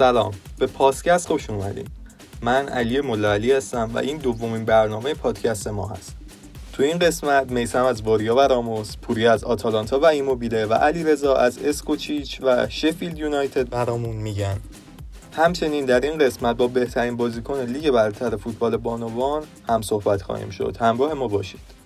سلام. 0.00 0.32
به 0.58 0.66
پاسکست 0.66 1.26
خوش 1.26 1.50
اومدین. 1.50 1.86
من 2.42 2.68
علی 2.68 3.00
ملاعلی 3.00 3.52
هستم 3.52 3.90
و 3.94 3.98
این 3.98 4.16
دومین 4.16 4.64
برنامه 4.64 5.14
پادکست 5.14 5.68
ما 5.68 5.88
هست. 5.88 6.16
تو 6.72 6.82
این 6.82 6.98
قسمت 6.98 7.50
میسم 7.50 7.84
از 7.84 8.02
واریا 8.02 8.36
و 8.36 8.40
راموس 8.40 8.96
پوری 8.96 9.26
از 9.26 9.44
آتالانتا 9.44 10.00
و 10.00 10.06
ایموبیله 10.06 10.66
و 10.66 10.74
علی 10.74 11.04
رضا 11.04 11.36
از 11.36 11.58
اسکوچیچ 11.58 12.40
و 12.42 12.68
شفیلد 12.68 13.18
یونایتد 13.18 13.68
برامون 13.68 14.16
میگن. 14.16 14.56
همچنین 15.36 15.84
در 15.84 16.00
این 16.00 16.18
قسمت 16.18 16.56
با 16.56 16.66
بهترین 16.66 17.16
بازیکن 17.16 17.60
لیگ 17.60 17.90
برتر 17.90 18.36
فوتبال 18.36 18.76
بانوان 18.76 19.42
هم 19.68 19.82
صحبت 19.82 20.22
خواهیم 20.22 20.50
شد. 20.50 20.76
همراه 20.80 21.14
ما 21.14 21.28
باشید. 21.28 21.79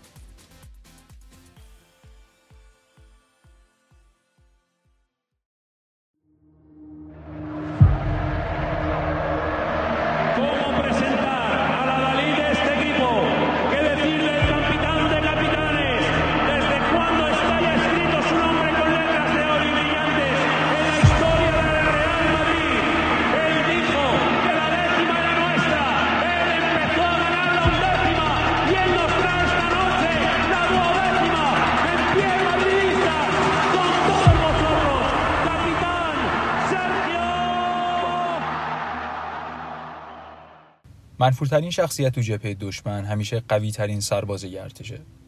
منفورترین 41.24 41.70
شخصیت 41.70 42.12
تو 42.12 42.20
جبهه 42.20 42.54
دشمن 42.54 43.04
همیشه 43.04 43.42
قوی 43.48 43.70
ترین 43.70 44.00
سرباز 44.00 44.46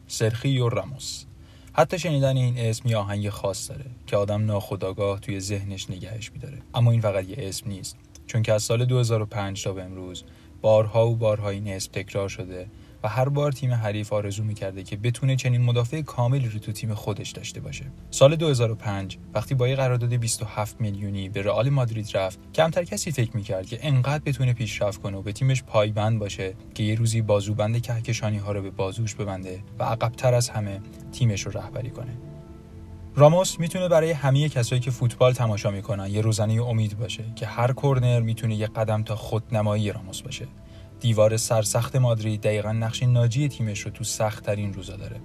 سرخی 0.07 0.59
و 0.59 0.69
راموس. 0.69 1.25
حتی 1.73 1.99
شنیدن 1.99 2.37
این 2.37 2.57
اسم 2.57 2.89
یه 2.89 2.97
آهنگ 2.97 3.29
خاص 3.29 3.69
داره 3.69 3.85
که 4.07 4.17
آدم 4.17 4.45
ناخداگاه 4.45 5.19
توی 5.19 5.39
ذهنش 5.39 5.89
نگهش 5.89 6.31
میداره. 6.31 6.57
اما 6.73 6.91
این 6.91 7.01
فقط 7.01 7.29
یه 7.29 7.35
اسم 7.39 7.69
نیست 7.69 7.97
چون 8.27 8.41
که 8.41 8.53
از 8.53 8.63
سال 8.63 8.85
2005 8.85 9.63
تا 9.63 9.73
به 9.73 9.83
امروز 9.83 10.23
بارها 10.61 11.07
و 11.07 11.15
بارها 11.15 11.49
این 11.49 11.67
اسم 11.67 11.91
تکرار 11.91 12.29
شده 12.29 12.67
هر 13.07 13.29
بار 13.29 13.51
تیم 13.51 13.73
حریف 13.73 14.13
آرزو 14.13 14.43
می‌کرده 14.43 14.83
که 14.83 14.97
بتونه 14.97 15.35
چنین 15.35 15.61
مدافع 15.61 16.01
کاملی 16.01 16.49
رو 16.49 16.59
تو 16.59 16.71
تیم 16.71 16.93
خودش 16.93 17.31
داشته 17.31 17.59
باشه. 17.59 17.85
سال 18.11 18.35
2005 18.35 19.17
وقتی 19.33 19.55
با 19.55 19.67
یه 19.67 19.75
قرارداد 19.75 20.13
27 20.13 20.81
میلیونی 20.81 21.29
به 21.29 21.41
رئال 21.41 21.69
مادرید 21.69 22.17
رفت 22.17 22.39
کمتر 22.53 22.83
کسی 22.83 23.11
فکر 23.11 23.37
می‌کرد 23.37 23.65
که 23.65 23.79
انقدر 23.81 24.23
بتونه 24.25 24.53
پیشرفت 24.53 25.01
کنه 25.01 25.17
و 25.17 25.21
به 25.21 25.31
تیمش 25.31 25.63
پایبند 25.63 26.19
باشه 26.19 26.53
که 26.73 26.83
یه 26.83 26.95
روزی 26.95 27.21
بازوبند 27.21 27.81
کهکشانی 27.81 28.37
ها 28.37 28.51
رو 28.51 28.61
به 28.61 28.71
بازوش 28.71 29.15
ببنده 29.15 29.63
و 29.79 29.83
عقبتر 29.83 30.33
از 30.33 30.49
همه 30.49 30.81
تیمش 31.11 31.41
رو 31.41 31.51
رهبری 31.51 31.89
کنه. 31.89 32.17
راموس 33.15 33.59
می‌تونه 33.59 33.87
برای 33.87 34.11
همه 34.11 34.49
کسایی 34.49 34.81
که 34.81 34.91
فوتبال 34.91 35.33
تماشا 35.33 35.71
می‌کنن 35.71 36.07
یه 36.07 36.21
روزنه 36.21 36.63
امید 36.63 36.99
باشه 36.99 37.23
که 37.35 37.45
هر 37.45 37.71
کورنر 37.71 38.19
می‌تونه 38.19 38.55
یه 38.55 38.67
قدم 38.67 39.03
تا 39.03 39.15
خودنمایی 39.15 39.91
راموس 39.91 40.21
باشه. 40.21 40.47
دیوار 40.99 41.37
سرسخت 41.37 41.95
مادرید 41.95 42.41
دقیقا 42.41 42.71
نقش 42.71 43.03
ناجی 43.03 43.47
تیمش 43.47 43.79
رو 43.79 43.91
تو 43.91 44.03
سختترین 44.03 44.73
روزا 44.73 44.95
داره. 44.95 45.21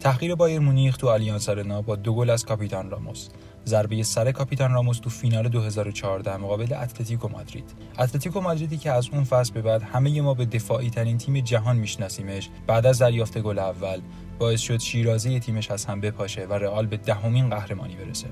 تحقیر 0.00 0.34
بایرن 0.34 0.60
مونیخ 0.60 0.96
تو 0.96 1.08
آلیانس 1.08 1.48
آرنا 1.48 1.82
با 1.82 1.96
دو 1.96 2.14
گل 2.14 2.30
از 2.30 2.44
کاپیتان 2.44 2.90
راموس. 2.90 3.28
ضربه 3.66 4.02
سر 4.02 4.32
کاپیتان 4.32 4.72
راموس 4.72 4.98
تو 4.98 5.10
فینال 5.10 5.48
2014 5.48 6.36
مقابل 6.36 6.74
اتلتیکو 6.74 7.28
مادرید. 7.28 7.74
اتلتیکو 7.98 8.40
مادریدی 8.40 8.76
که 8.76 8.92
از 8.92 9.08
اون 9.12 9.24
فصل 9.24 9.52
به 9.52 9.62
بعد 9.62 9.82
همه 9.82 10.20
ما 10.20 10.34
به 10.34 10.44
دفاعی 10.44 10.90
ترین 10.90 11.18
تیم 11.18 11.40
جهان 11.40 11.76
میشناسیمش 11.76 12.50
بعد 12.66 12.86
از 12.86 12.98
دریافت 12.98 13.38
گل 13.38 13.58
اول 13.58 14.00
باعث 14.38 14.60
شد 14.60 14.80
شیرازه 14.80 15.38
تیمش 15.38 15.70
از 15.70 15.84
هم 15.84 16.00
بپاشه 16.00 16.46
و 16.46 16.52
رئال 16.52 16.86
به 16.86 16.96
دهمین 16.96 17.50
قهرمانی 17.50 17.96
برسه. 17.96 18.28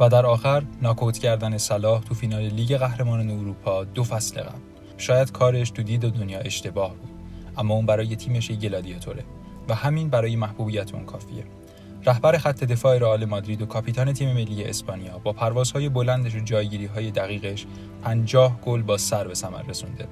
و 0.00 0.08
در 0.08 0.26
آخر 0.26 0.62
ناکوت 0.82 1.18
کردن 1.18 1.58
صلاح 1.58 2.02
تو 2.02 2.14
فینال 2.14 2.42
لیگ 2.42 2.76
قهرمانان 2.76 3.30
اروپا 3.30 3.84
دو 3.84 4.04
فصل 4.04 4.40
قبل. 4.40 4.65
شاید 4.98 5.32
کارش 5.32 5.70
تو 5.70 5.82
دید 5.82 6.00
دنیا 6.00 6.38
اشتباه 6.38 6.90
بود 6.90 7.10
اما 7.58 7.74
اون 7.74 7.86
برای 7.86 8.16
تیمش 8.16 8.50
گلادیاتوره 8.50 9.24
و 9.68 9.74
همین 9.74 10.08
برای 10.08 10.36
محبوبیت 10.36 10.94
اون 10.94 11.04
کافیه 11.04 11.44
رهبر 12.06 12.38
خط 12.38 12.64
دفاع 12.64 12.98
رئال 12.98 13.24
مادرید 13.24 13.62
و 13.62 13.66
کاپیتان 13.66 14.12
تیم 14.12 14.32
ملی 14.32 14.64
اسپانیا 14.64 15.18
با 15.18 15.32
پروازهای 15.32 15.88
بلندش 15.88 16.34
و 16.34 16.38
جایگیری 16.38 16.86
های 16.86 17.10
دقیقش 17.10 17.66
50 18.02 18.60
گل 18.60 18.82
با 18.82 18.96
سر 18.96 19.28
به 19.28 19.34
ثمر 19.34 19.62
رسونده 19.62 20.08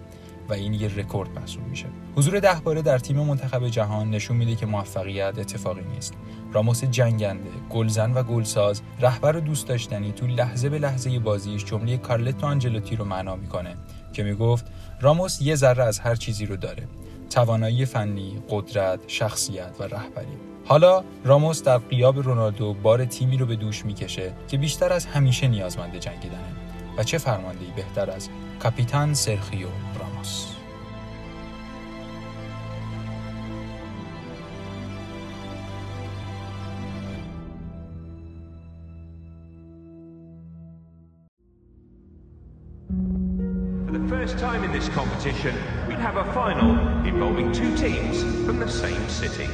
و 0.49 0.53
این 0.53 0.75
یه 0.75 0.97
رکورد 0.97 1.31
محسوب 1.31 1.67
میشه. 1.67 1.87
حضور 2.17 2.39
ده 2.39 2.61
باره 2.65 2.83
در 2.83 2.99
تیم 2.99 3.17
منتخب 3.17 3.69
جهان 3.69 4.11
نشون 4.11 4.37
میده 4.37 4.57
که 4.57 4.67
موفقیت 4.67 5.39
اتفاقی 5.39 5.85
نیست. 5.95 6.15
راموس 6.53 6.85
جنگنده، 6.85 7.51
گلزن 7.71 8.13
و 8.13 8.23
گلساز، 8.23 8.83
رهبر 9.01 9.37
و 9.37 9.41
دوست 9.41 9.69
داشتنی 9.69 10.13
تو 10.13 10.27
لحظه 10.27 10.69
به 10.69 10.79
لحظه 10.79 11.19
بازیش 11.19 11.65
جمله 11.65 11.97
کارلتو 11.97 12.47
آنجلوتی 12.47 12.97
رو 12.97 13.05
معنا 13.05 13.37
می‌کنه 13.37 13.75
که 14.15 14.23
می‌گفت 14.23 14.67
راموس 15.01 15.43
یه 15.43 15.55
ذره 15.55 15.85
از 15.85 15.99
هر 15.99 16.15
چیزی 16.15 16.47
رو 16.47 16.57
داره. 16.57 16.89
توانایی 17.31 17.85
فنی، 17.85 18.43
قدرت، 18.51 19.01
شخصیت 19.07 19.73
و 19.79 19.83
رهبری. 19.83 20.37
حالا 20.65 21.05
راموس 21.25 21.63
در 21.63 21.79
قیاب 21.79 22.19
رونالدو 22.19 22.75
بار 22.75 23.05
تیمی 23.05 23.37
رو 23.37 23.47
به 23.47 23.57
دوش 23.57 23.85
می‌کشه 23.85 24.33
که 24.49 24.57
بیشتر 24.57 24.93
از 24.93 25.07
همیشه 25.07 25.49
نیازمند 25.49 25.97
جنگیدنه. 25.97 26.55
و 26.99 27.03
چه 27.03 27.19
فرماندهی 27.19 27.71
بهتر 27.77 28.11
از 28.11 28.29
کاپیتان 28.61 29.15
سرخیو 29.15 29.69
راموس. 30.01 30.54
Competition, 45.45 45.87
we'd 45.87 45.99
have 45.99 46.17
a 46.17 46.33
final 46.33 46.71
involving 47.07 47.53
two 47.53 47.77
teams 47.77 48.23
from 48.47 48.59
the 48.59 48.69
same 48.69 49.09
city. 49.09 49.49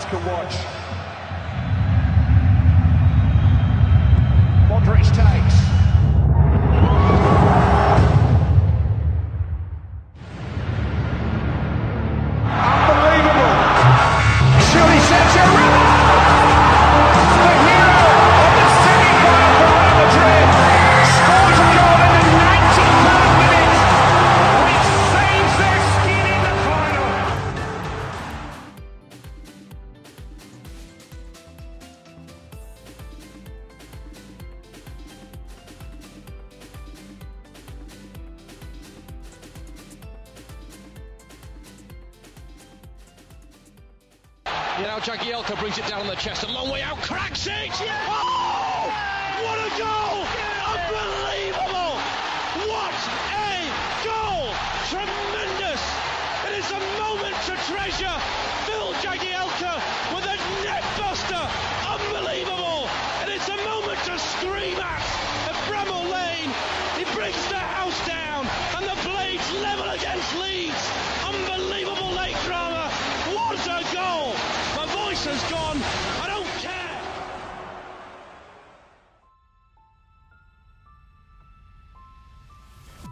fans 0.00 0.10
can 0.10 0.24
watch. 0.26 0.56
Modric 4.68 5.04
takes. 5.14 5.59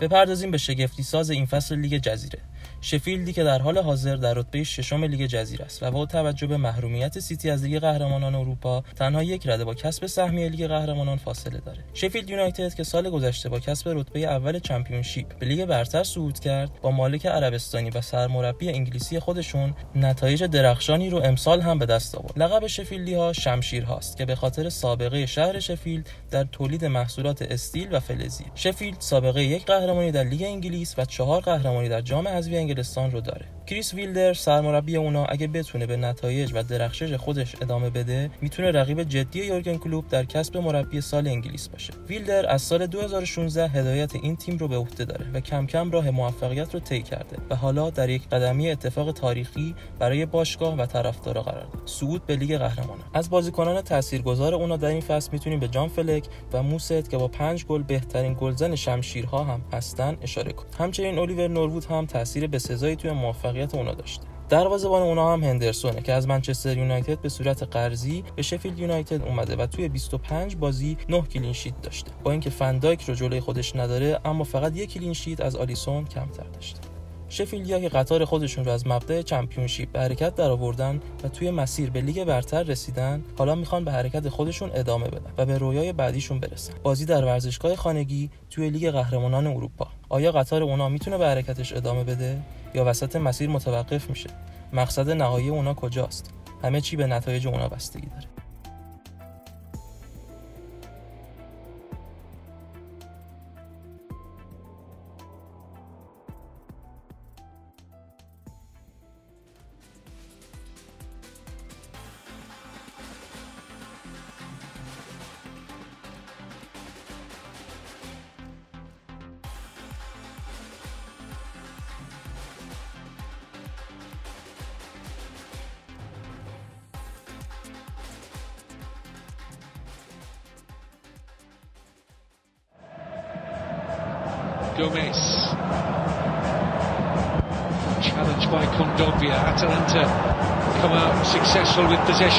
بپردازیم 0.00 0.50
به 0.50 0.59
شگفتی 0.59 1.03
ساز 1.03 1.31
این 1.31 1.47
فصل 1.47 1.77
لیگ 1.77 1.97
جزیره. 2.03 2.39
شفیلدی 2.81 3.33
که 3.33 3.45
در 3.45 3.59
حال 3.59 3.79
حاضر 3.79 4.17
در 4.17 4.35
رتبه 4.35 4.65
ششم 4.65 5.05
لیگ 5.05 5.27
جزیره 5.27 5.65
است 5.65 5.83
و 5.83 5.91
با 5.91 6.07
توجه 6.07 6.47
به 6.47 6.57
محرومیت 6.57 7.19
سیتی 7.19 7.51
از 7.51 7.65
لیگ 7.65 7.79
قهرمانان 7.79 8.35
اروپا 8.35 8.85
تنها 8.97 9.23
یک 9.23 9.47
رده 9.47 9.65
با 9.65 9.75
کسب 9.75 10.07
سهمیه 10.07 10.49
لیگ 10.49 10.67
قهرمانان 10.67 11.17
فاصله 11.17 11.59
داره. 11.59 11.79
شفیلد 11.95 12.31
یونایتد 12.31 12.75
که 12.75 12.85
سال 12.85 13.11
گذشته 13.11 13.49
با 13.49 13.61
کسب 13.61 13.89
رتبه 13.89 14.21
اول 14.21 14.59
Championship 14.59 15.38
به 15.39 15.47
لیگ 15.47 15.65
برتر 15.65 16.03
صعود 16.03 16.39
کرد 16.39 16.71
با 16.83 16.91
مالک 16.91 17.27
عربستانی 17.27 17.91
و 17.91 18.01
سرمربی 18.01 18.69
انگلیسی 18.69 19.19
خودشون 19.19 19.75
نتایج 19.95 20.45
درخشانی 20.45 21.11
رو 21.11 21.19
امسال 21.19 21.61
هم 21.61 21.79
به 21.79 21.87
دست 21.87 22.15
آورد. 22.15 22.33
لقب 22.37 22.67
شفیلدی 22.67 23.15
ها 23.15 23.33
شمشیر 23.33 23.85
هاست 23.85 24.17
که 24.17 24.25
به 24.25 24.35
خاطر 24.35 24.69
سابقه 24.69 25.27
شهر 25.27 25.61
شفیلد 25.61 26.09
در 26.31 26.45
تولید 26.45 26.85
محصولات 26.85 27.43
استیل 27.43 27.89
و 27.93 28.01
فلزی. 28.01 28.45
شفیلد 28.55 29.01
سابقه 29.01 29.45
یک 29.45 29.67
قهرمانی 29.67 30.11
در 30.11 30.25
لیگ 30.25 30.43
انگلیس 30.43 30.95
و 30.99 31.05
چهار 31.05 31.41
قهرمانی 31.41 31.89
در 31.89 32.01
جام 32.01 32.29
حذفی 32.29 32.69
انگلستان 32.79 33.11
رو 33.11 33.21
داره. 33.21 33.47
کریس 33.67 33.95
ویلدر 33.95 34.35
سرمربی 34.35 34.97
اونا 34.97 35.25
اگه 35.25 35.47
بتونه 35.47 35.87
به 35.87 35.97
نتایج 35.97 36.51
و 36.55 36.63
درخشش 36.63 37.13
خودش 37.13 37.57
ادامه 37.63 37.91
بده 37.91 38.31
می‌تونه 38.41 38.71
رقیب 38.71 39.03
جدی 39.03 39.45
یورگن 39.45 39.77
کلوپ 39.77 40.05
در 40.11 40.25
کسب 40.25 40.57
مربی 40.57 41.01
سال 41.01 41.29
انگلیس 41.29 41.69
باشه. 41.69 41.93
ویلدر 42.09 42.51
از 42.51 42.63
سال 42.63 42.87
2016 42.87 43.69
هدایت 43.69 44.15
این 44.15 44.37
تیم 44.37 44.59
رو 44.59 44.69
به 44.69 44.77
عهده 44.77 45.05
داره 45.05 45.27
و 45.35 45.41
کم 45.41 45.67
کم 45.67 45.91
راه 45.91 46.11
موفقیت 46.11 46.75
رو 46.75 46.81
طی 46.81 47.03
کرده 47.03 47.37
و 47.51 47.57
حالا 47.57 47.91
در 47.91 48.09
یک 48.09 48.29
قدمی 48.29 48.71
اتفاق 48.71 49.13
تاریخی 49.13 49.75
برای 49.99 50.27
باشگاه 50.27 50.77
و 50.77 50.87
طرفدارا 50.87 51.43
قرار 51.43 51.65
داد 51.65 51.83
صعود 51.87 52.27
به 52.27 52.37
لیگ 52.37 52.59
قهرمانان. 52.59 53.05
از 53.15 53.31
بازیکنان 53.31 53.81
تاثیرگذار 53.81 54.55
اونا 54.55 54.77
در 54.77 54.89
این 54.89 55.01
فصل 55.01 55.29
می‌تونیم 55.33 55.61
به 55.61 55.69
جان 55.69 55.89
فلک 55.89 56.25
و 56.53 56.63
موسه 56.62 57.11
که 57.11 57.17
با 57.17 57.29
پنج 57.29 57.65
گل 57.65 57.83
بهترین 57.83 58.37
گلزن 58.41 58.75
شمشیرها 58.75 59.45
هم 59.45 59.61
هستن 59.73 60.17
اشاره 60.23 60.53
کنیم. 60.53 60.71
همچنین 60.79 61.19
الیور 61.19 61.49
نوروود 61.49 61.85
هم 61.85 62.07
تاثیر 62.07 62.47
بسزایی 62.58 62.96
توی 62.96 63.10
موفقیت 63.10 63.75
اونا 63.75 63.94
داشته 63.94 64.25
دروازه‌بان 64.49 65.02
اونا 65.02 65.32
هم 65.32 65.44
هندرسونه 65.44 66.02
که 66.02 66.12
از 66.12 66.28
منچستر 66.28 66.78
یونایتد 66.78 67.20
به 67.20 67.28
صورت 67.28 67.62
قرضی 67.62 68.25
به 68.37 68.43
شفیلد 68.43 68.78
یونایتد 68.78 69.22
اومده 69.22 69.56
و 69.56 69.66
توی 69.66 69.88
25 69.88 70.56
بازی 70.56 70.96
9 71.08 71.20
clean 71.20 71.53
sheet 71.53 71.82
داشته. 71.82 72.10
با 72.25 72.31
اینکه 72.31 72.50
فندایک 72.50 73.02
رو 73.02 73.14
جلوی 73.14 73.40
خودش 73.40 73.76
نداره 73.76 74.20
اما 74.25 74.44
فقط 74.44 74.76
یک 74.76 74.93
clean 74.94 75.12
sheet 75.12 75.41
از 75.40 75.56
آلیسون 75.56 76.05
کمتر 76.05 76.44
داشته. 76.44 76.81
شفیلدیا 77.29 77.81
که 77.81 77.89
قطار 77.89 78.25
خودشون 78.25 78.65
رو 78.65 78.71
از 78.71 78.87
مبدأ 78.87 79.23
چمپیونشیپ 79.23 79.93
به 79.93 80.01
حرکت 80.01 80.35
درآوردن 80.35 81.01
و 81.25 81.29
توی 81.29 81.51
مسیر 81.51 81.91
به 81.91 82.01
لیگ 82.01 82.25
برتر 82.25 82.63
رسیدن 82.63 83.25
حالا 83.39 83.55
می‌خوان 83.55 83.85
به 83.85 83.93
حرکت 83.93 84.29
خودشون 84.29 84.71
ادامه 84.75 85.09
بدن 85.09 85.33
و 85.39 85.47
به 85.47 85.59
رویای 85.59 85.93
بعدیشون 85.93 86.41
برسن. 86.41 86.73
بازی 86.83 87.05
در 87.05 87.25
ورزشگاه 87.25 87.77
خانگی 87.77 88.31
توی 88.51 88.71
لیگ 88.71 88.91
قهرمانان 88.91 89.47
اروپا. 89.47 89.89
آیا 90.09 90.33
قطار 90.33 90.63
اونا 90.63 90.89
می‌تونه 90.89 91.19
به 91.19 91.27
حرکتش 91.27 91.73
ادامه 91.73 92.05
بده 92.05 92.39
یا 92.75 92.85
وسط 92.85 93.17
مسیر 93.17 93.51
متوقف 93.51 94.11
میشه؟ 94.11 94.31
مقصد 94.73 95.11
نهایی 95.11 95.49
اونا 95.49 95.75
کجاست؟ 95.75 96.31
همه 96.63 96.81
چی 96.81 96.97
به 96.97 97.07
نتایج 97.07 97.47
اونا 97.47 97.69
بستگی 97.69 98.07
داره. 98.07 98.38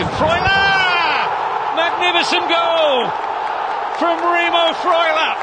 Freuler! 0.08 1.28
Magnificent 1.76 2.48
goal 2.48 3.10
from 4.00 4.16
Remo 4.24 4.72
Freuler. 4.80 5.34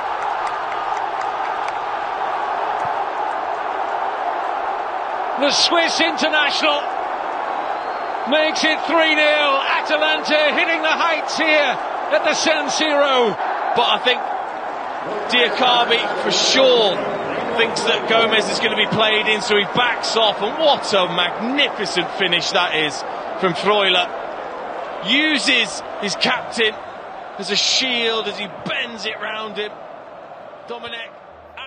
The 5.40 5.50
Swiss 5.52 6.00
international 6.00 6.80
makes 8.30 8.64
it 8.64 8.80
3 8.88 9.14
0. 9.14 9.60
Atalanta 9.84 10.56
hitting 10.56 10.80
the 10.80 10.96
heights 10.96 11.36
here 11.36 11.76
at 12.16 12.24
the 12.24 12.34
San 12.34 12.68
Siro. 12.68 13.36
But 13.76 13.86
I 13.86 13.98
think 14.00 14.20
Diakabi 15.30 16.00
for 16.22 16.30
sure 16.32 16.96
thinks 17.56 17.82
that 17.82 18.08
Gomez 18.08 18.48
is 18.48 18.58
going 18.58 18.70
to 18.70 18.76
be 18.76 18.88
played 18.88 19.26
in, 19.26 19.42
so 19.42 19.56
he 19.56 19.64
backs 19.76 20.16
off. 20.16 20.40
And 20.40 20.58
what 20.58 20.92
a 20.94 21.06
magnificent 21.06 22.10
finish 22.12 22.50
that 22.52 22.74
is 22.74 22.96
from 23.40 23.52
Freuler. 23.52 24.25
Uses 25.08 25.82
his 26.02 26.14
captain 26.16 26.74
as 27.38 27.50
a 27.50 27.56
shield 27.56 28.26
as 28.26 28.38
he 28.38 28.48
bends 28.70 29.06
it 29.06 29.16
round 29.20 29.56
him. 29.56 29.70
Dominic, 30.68 31.10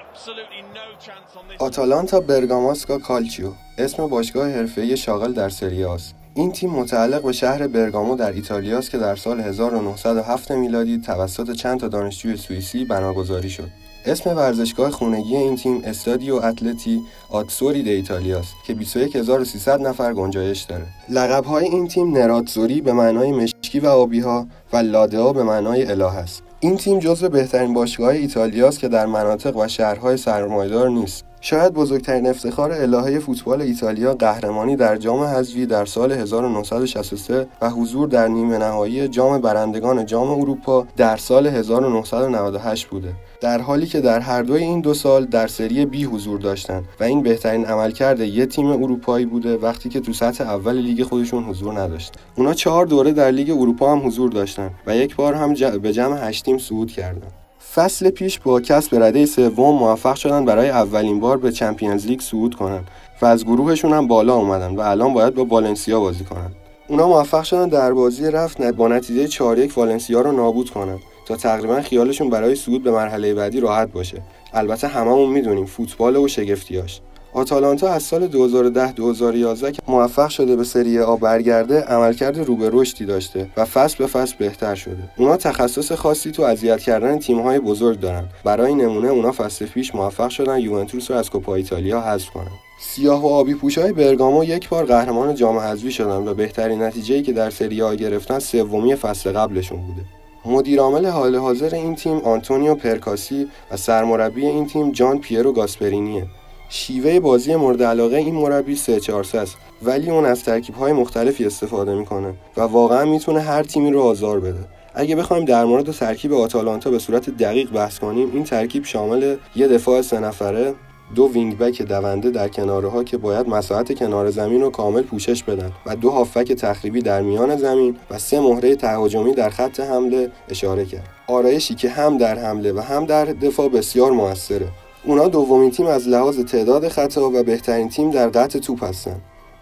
absolutely 0.01 0.61
no 0.73 0.87
chance 0.99 1.35
on. 1.37 1.45
آتالانتا 1.59 2.19
برگاماسکا 2.19 2.97
کالچیو 2.97 3.51
اسم 3.77 4.07
باشگاه 4.07 4.49
حرفه‌ای 4.49 4.97
شاغل 4.97 5.33
در 5.33 5.49
سری 5.49 5.83
آست 5.85 6.15
این 6.33 6.51
تیم 6.51 6.69
متعلق 6.69 7.23
به 7.23 7.31
شهر 7.31 7.67
برگامو 7.67 8.15
در 8.15 8.31
ایتالیا 8.31 8.77
است 8.77 8.91
که 8.91 8.97
در 8.97 9.15
سال 9.15 9.39
1907 9.39 10.51
میلادی 10.51 10.97
توسط 10.97 11.51
چند 11.51 11.79
تا 11.79 11.87
دانشجوی 11.87 12.37
سوئیسی 12.37 12.85
بناگذاری 12.85 13.49
شد. 13.49 13.69
اسم 14.05 14.29
ورزشگاه 14.29 14.91
خونگی 14.91 15.35
این 15.35 15.55
تیم 15.55 15.81
استادیو 15.85 16.35
اتلتی 16.35 17.01
آتسوری 17.29 17.83
د 17.83 17.87
ایتالیاست 17.87 18.55
که 18.67 18.73
21300 18.73 19.81
نفر 19.81 20.13
گنجایش 20.13 20.61
داره. 20.61 20.85
لقب‌های 21.09 21.65
این 21.65 21.87
تیم 21.87 22.17
نراتزوری 22.17 22.81
به 22.81 22.93
معنای 22.93 23.31
مشکی 23.31 23.79
و 23.79 23.87
آبی‌ها 23.87 24.47
و 24.73 24.77
لادئا 24.77 25.33
به 25.33 25.43
معنای 25.43 25.85
اله 25.85 26.17
است. 26.17 26.43
این 26.59 26.77
تیم 26.77 26.99
جزو 26.99 27.29
بهترین 27.29 27.73
باشگاه 27.73 28.09
ایتالیاست 28.09 28.79
که 28.79 28.87
در 28.87 29.05
مناطق 29.05 29.57
و 29.57 29.67
شهرهای 29.67 30.17
سرمایه‌دار 30.17 30.89
نیست. 30.89 31.25
شاید 31.41 31.73
بزرگترین 31.73 32.27
افتخار 32.27 32.71
الهه 32.71 33.19
فوتبال 33.19 33.61
ایتالیا 33.61 34.13
قهرمانی 34.13 34.75
در 34.75 34.95
جام 34.95 35.23
حذفی 35.23 35.65
در 35.65 35.85
سال 35.85 36.11
1963 36.11 37.47
و 37.61 37.69
حضور 37.69 38.07
در 38.07 38.27
نیمه 38.27 38.57
نهایی 38.57 39.07
جام 39.07 39.41
برندگان 39.41 40.05
جام 40.05 40.29
اروپا 40.29 40.87
در 40.97 41.17
سال 41.17 41.47
1998 41.47 42.87
بوده. 42.87 43.13
در 43.41 43.61
حالی 43.61 43.85
که 43.85 44.01
در 44.01 44.19
هر 44.19 44.41
دوی 44.41 44.63
این 44.63 44.81
دو 44.81 44.93
سال 44.93 45.25
در 45.25 45.47
سری 45.47 45.85
بی 45.85 46.03
حضور 46.03 46.39
داشتند 46.39 46.85
و 46.99 47.03
این 47.03 47.23
بهترین 47.23 47.65
عملکرد 47.65 48.19
یه 48.19 48.45
تیم 48.45 48.65
اروپایی 48.65 49.25
بوده 49.25 49.57
وقتی 49.57 49.89
که 49.89 49.99
تو 49.99 50.13
سطح 50.13 50.43
اول 50.43 50.75
لیگ 50.75 51.03
خودشون 51.03 51.43
حضور 51.43 51.79
نداشت. 51.79 52.13
اونا 52.35 52.53
چهار 52.53 52.85
دوره 52.85 53.11
در 53.11 53.31
لیگ 53.31 53.49
اروپا 53.49 53.91
هم 53.91 54.07
حضور 54.07 54.31
داشتن 54.31 54.71
و 54.87 54.95
یک 54.95 55.15
بار 55.15 55.33
هم 55.33 55.53
به 55.53 55.93
جمع 55.93 56.27
8 56.27 56.45
تیم 56.45 56.57
صعود 56.57 56.91
کردند. 56.91 57.48
فصل 57.75 58.09
پیش 58.09 58.39
با 58.39 58.61
کسب 58.61 59.03
رده 59.03 59.25
سوم 59.25 59.75
موفق 59.75 60.15
شدن 60.15 60.45
برای 60.45 60.69
اولین 60.69 61.19
بار 61.19 61.37
به 61.37 61.51
Champions 61.51 62.05
League 62.05 62.21
صعود 62.21 62.55
کنن 62.55 62.83
و 63.21 63.25
از 63.25 63.45
گروهشون 63.45 63.93
هم 63.93 64.07
بالا 64.07 64.35
اومدن 64.35 64.75
و 64.75 64.81
الان 64.81 65.13
باید 65.13 65.33
با 65.35 65.45
والنسیا 65.45 65.99
بازی 65.99 66.23
کنن. 66.23 66.51
اونا 66.87 67.07
موفق 67.07 67.43
شدن 67.43 67.69
در 67.69 67.93
بازی 67.93 68.31
رفت 68.31 68.61
با 68.61 68.87
نتیجه 68.87 69.27
4 69.27 69.57
1 69.59 69.77
والنسیا 69.77 70.21
رو 70.21 70.31
نابود 70.31 70.69
کنن 70.69 70.99
تا 71.25 71.35
تقریبا 71.35 71.81
خیالشون 71.81 72.29
برای 72.29 72.55
صعود 72.55 72.83
به 72.83 72.91
مرحله 72.91 73.33
بعدی 73.33 73.59
راحت 73.59 73.91
باشه. 73.91 74.21
البته 74.53 74.87
هممون 74.87 75.29
می‌دونیم 75.29 75.65
فوتبال 75.65 76.15
و 76.15 76.27
شگفتیاش. 76.27 77.01
آتالانتا 77.33 77.89
از 77.89 78.03
سال 78.03 78.27
2010-2011 78.27 79.71
که 79.71 79.81
موفق 79.87 80.29
شده 80.29 80.55
به 80.55 80.63
سری 80.63 80.99
آ 80.99 81.15
برگرده 81.15 81.81
عملکرد 81.81 82.37
رو 82.37 82.55
به 82.55 82.69
رشدی 82.73 83.05
داشته 83.05 83.49
و 83.57 83.65
فصل 83.65 83.97
به 83.97 84.07
فصل 84.07 84.35
بهتر 84.39 84.75
شده. 84.75 85.03
اونا 85.17 85.37
تخصص 85.37 85.91
خاصی 85.91 86.31
تو 86.31 86.43
اذیت 86.43 86.79
کردن 86.79 87.19
تیم‌های 87.19 87.59
بزرگ 87.59 87.99
دارن. 87.99 88.23
برای 88.43 88.75
نمونه 88.75 89.07
اونا 89.07 89.31
فصل 89.31 89.65
پیش 89.65 89.95
موفق 89.95 90.29
شدن 90.29 90.59
یوونتوس 90.59 91.11
رو 91.11 91.17
از 91.17 91.29
کوپا 91.29 91.55
ایتالیا 91.55 92.01
حذف 92.01 92.29
کنن. 92.29 92.51
سیاه 92.81 93.23
و 93.23 93.27
آبی 93.27 93.53
پوشای 93.53 93.93
برگامو 93.93 94.43
یک 94.43 94.69
بار 94.69 94.85
قهرمان 94.85 95.35
جام 95.35 95.57
حذفی 95.57 95.91
شدن 95.91 96.27
و 96.27 96.33
بهترین 96.33 96.81
نتیجه‌ای 96.81 97.21
که 97.21 97.33
در 97.33 97.49
سری 97.49 97.81
آ 97.81 97.93
گرفتن 97.93 98.39
سومی 98.39 98.95
فصل 98.95 99.31
قبلشون 99.31 99.79
بوده. 99.79 100.01
مدیر 100.45 100.79
عامل 100.79 101.05
حال 101.05 101.35
حاضر 101.35 101.75
این 101.75 101.95
تیم 101.95 102.17
آنتونیو 102.17 102.75
پرکاسی 102.75 103.47
و 103.71 103.77
سرمربی 103.77 104.45
این 104.45 104.67
تیم 104.67 104.91
جان 104.91 105.19
پیرو 105.19 105.53
گاسپرینیه. 105.53 106.27
شیوه 106.69 107.19
بازی 107.19 107.55
مورد 107.55 107.83
علاقه 107.83 108.17
این 108.17 108.35
مربی 108.35 108.75
3 108.75 108.99
4 108.99 109.25
است. 109.33 109.57
ولی 109.83 110.09
اون 110.09 110.25
از 110.25 110.43
ترکیب‌های 110.43 110.93
مختلفی 110.93 111.45
استفاده 111.45 111.93
می‌کنه 111.93 112.33
و 112.57 112.61
واقعا 112.61 113.05
می‌تونه 113.05 113.39
هر 113.39 113.63
تیمی 113.63 113.91
رو 113.91 114.01
آزار 114.01 114.39
بده. 114.39 114.59
اگه 114.95 115.15
بخوایم 115.15 115.45
در 115.45 115.65
مورد 115.65 115.91
ترکیب 115.91 116.33
آتالانتا 116.33 116.89
به 116.89 116.99
صورت 116.99 117.29
دقیق 117.29 117.71
بحث 117.71 117.99
کنیم 117.99 118.31
این 118.33 118.43
ترکیب 118.43 118.85
شامل 118.85 119.35
یه 119.55 119.67
دفاع 119.67 120.01
سه 120.01 120.19
نفره 120.19 120.73
دو 121.15 121.29
wing 121.33 121.57
back 121.57 121.81
دونده 121.81 122.29
در 122.29 122.47
کناره 122.47 122.89
ها 122.89 123.03
که 123.03 123.17
باید 123.17 123.49
مساحت 123.49 123.99
کنار 123.99 124.29
زمین 124.29 124.61
رو 124.61 124.69
کامل 124.69 125.01
پوشش 125.01 125.43
بدن 125.43 125.71
و 125.85 125.95
دو 125.95 126.09
هافبک 126.09 126.53
تخریبی 126.53 127.01
در 127.01 127.21
میان 127.21 127.57
زمین 127.57 127.97
و 128.11 128.17
سه 128.17 128.39
مهره 128.39 128.75
تهاجمی 128.75 129.33
در 129.33 129.49
خط 129.49 129.79
حمله 129.79 130.31
اشاره 130.49 130.85
کرد. 130.85 131.09
آرایشی 131.27 131.75
که 131.75 131.89
هم 131.89 132.17
در 132.17 132.39
حمله 132.39 132.73
و 132.73 132.79
هم 132.79 133.05
در 133.05 133.25
دفاع 133.25 133.69
بسیار 133.69 134.11
موثره. 134.11 134.67
اونا 135.03 135.27
دومین 135.27 135.71
تیم 135.71 135.87
از 135.87 136.07
لحاظ 136.07 136.39
تعداد 136.39 136.87
خطا 136.87 137.29
و 137.29 137.43
بهترین 137.43 137.89
تیم 137.89 138.11
در 138.11 138.29
قطع 138.29 138.59
توپ 138.59 138.83
هستن 138.83 139.15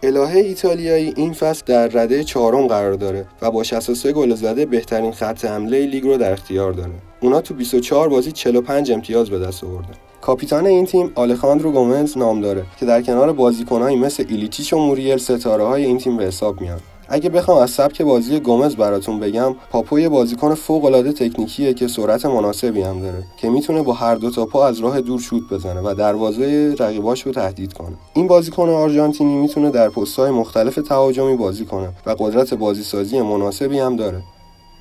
الهه 0.03 0.35
ایتالیایی 0.35 1.13
این 1.15 1.33
فصل 1.33 1.63
در 1.65 1.87
رده 1.87 2.23
چهارم 2.23 2.67
قرار 2.67 2.93
داره 2.93 3.25
و 3.41 3.51
با 3.51 3.63
63 3.63 4.13
گل 4.13 4.35
زده 4.35 4.65
بهترین 4.65 5.11
خط 5.11 5.45
حمله 5.45 5.85
لیگ 5.85 6.03
رو 6.03 6.17
در 6.17 6.31
اختیار 6.31 6.73
داره. 6.73 6.91
اونا 7.19 7.41
تو 7.41 7.53
24 7.53 8.09
بازی 8.09 8.31
45 8.31 8.91
امتیاز 8.91 9.29
به 9.29 9.39
دست 9.39 9.63
آوردن. 9.63 9.93
کاپیتان 10.21 10.65
این 10.65 10.85
تیم 10.85 11.11
آلخاندرو 11.15 11.71
گومز 11.71 12.17
نام 12.17 12.41
داره 12.41 12.65
که 12.79 12.85
در 12.85 13.01
کنار 13.01 13.33
بازیکنهایی 13.33 13.95
مثل 13.95 14.25
ایلیچیچ 14.29 14.73
و 14.73 14.77
موریل 14.77 15.17
ستاره 15.17 15.63
های 15.63 15.85
این 15.85 15.97
تیم 15.97 16.17
به 16.17 16.23
حساب 16.23 16.61
میاد. 16.61 16.81
اگه 17.09 17.29
بخوام 17.29 17.57
از 17.57 17.71
سبک 17.71 18.01
بازی 18.01 18.39
گومز 18.39 18.75
براتون 18.75 19.19
بگم 19.19 19.55
پاپو 19.71 20.09
بازیکن 20.09 20.53
فوق 20.53 20.85
العاده 20.85 21.13
تکنیکیه 21.13 21.73
که 21.73 21.87
سرعت 21.87 22.25
مناسبی 22.25 22.81
هم 22.81 23.01
داره 23.01 23.23
که 23.37 23.49
می‌تونه 23.49 23.81
با 23.81 23.93
هر 23.93 24.15
دو 24.15 24.31
تا 24.31 24.45
پا 24.45 24.67
از 24.67 24.79
راه 24.79 25.01
دور 25.01 25.19
شوت 25.19 25.43
بزنه 25.51 25.81
و 25.81 25.93
دروازه 25.93 26.75
رقیباش 26.79 27.21
رو 27.21 27.31
تهدید 27.31 27.73
کنه. 27.73 27.95
این 28.13 28.27
بازیکن 28.27 28.69
آرژانتینی 28.69 29.35
می‌تونه 29.35 29.69
در 29.69 29.89
پست‌های 29.89 30.31
مختلف 30.31 30.75
تهاجمی 30.75 31.35
بازی 31.35 31.65
کنه 31.65 31.89
و 32.05 32.15
قدرت 32.19 32.53
بازیسازی 32.53 33.21
مناسبی 33.21 33.79
هم 33.79 33.95
داره. 33.95 34.21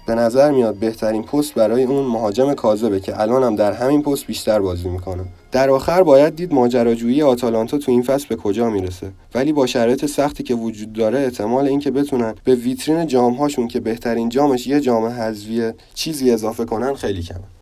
به 0.06 0.14
نظر 0.14 0.50
میاد 0.50 0.74
بهترین 0.74 1.22
پست 1.22 1.54
برای 1.54 1.84
اون 1.84 2.04
مهاجم 2.04 2.54
کاذبه 2.54 3.00
که 3.00 3.20
الان 3.20 3.42
هم 3.42 3.56
در 3.56 3.72
همین 3.72 4.02
پست 4.02 4.26
بیشتر 4.26 4.60
بازی 4.60 4.88
می‌کنه. 4.88 5.24
در 5.56 5.70
آخر 5.70 6.02
باید 6.02 6.36
دید 6.36 6.54
ماجراجویی 6.54 7.22
آتالانتا 7.22 7.78
تو 7.78 7.92
این 7.92 8.02
فصل 8.02 8.26
به 8.28 8.36
کجا 8.36 8.70
می‌رسه. 8.70 9.12
ولی 9.34 9.52
با 9.52 9.66
شرایط 9.66 10.06
سختی 10.06 10.42
که 10.42 10.54
وجود 10.54 10.92
داره 10.92 11.18
احتمال 11.18 11.66
اینکه 11.68 11.90
بتونن 11.90 12.34
به 12.44 12.54
ویترین 12.54 13.06
جامهاشون 13.06 13.68
که 13.68 13.80
بهترین 13.80 14.28
جامش 14.28 14.66
یه 14.66 14.80
جام 14.80 15.04
حذفیه 15.04 15.74
چیزی 15.94 16.30
اضافه 16.30 16.64
کنن 16.64 16.94
خیلی 16.94 17.22
کمه. 17.22 17.55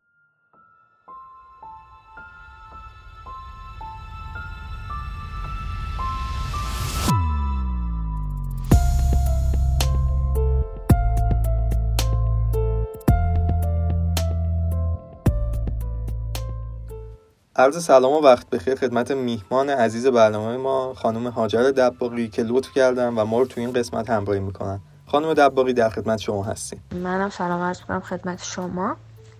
عرض 17.57 17.85
سلام 17.85 18.13
و 18.13 18.21
وقت 18.21 18.51
بخیر 18.51 18.75
خدمت 18.75 19.11
میهمان 19.11 19.71
عزیز 19.71 20.07
برنامه 20.07 20.57
ما 20.57 20.95
خانم 20.95 21.27
هاجر 21.27 21.63
دباقی 21.63 22.29
که 22.29 22.43
لطف 22.43 22.73
کردن 22.73 23.09
و 23.09 23.25
ما 23.25 23.39
رو 23.39 23.45
تو 23.45 23.61
این 23.61 23.73
قسمت 23.73 24.11
همراهی 24.11 24.41
می‌کنن. 24.41 24.81
خانم 25.07 25.35
دباقی 25.35 25.73
در 25.73 25.89
خدمت 25.89 26.19
شما 26.19 26.45
هستیم. 26.45 26.83
منم 26.93 27.31
سلام 27.31 27.63
عرض 27.63 27.81
می‌کنم 27.81 28.01
خدمت 28.01 28.43
شما 28.43 28.97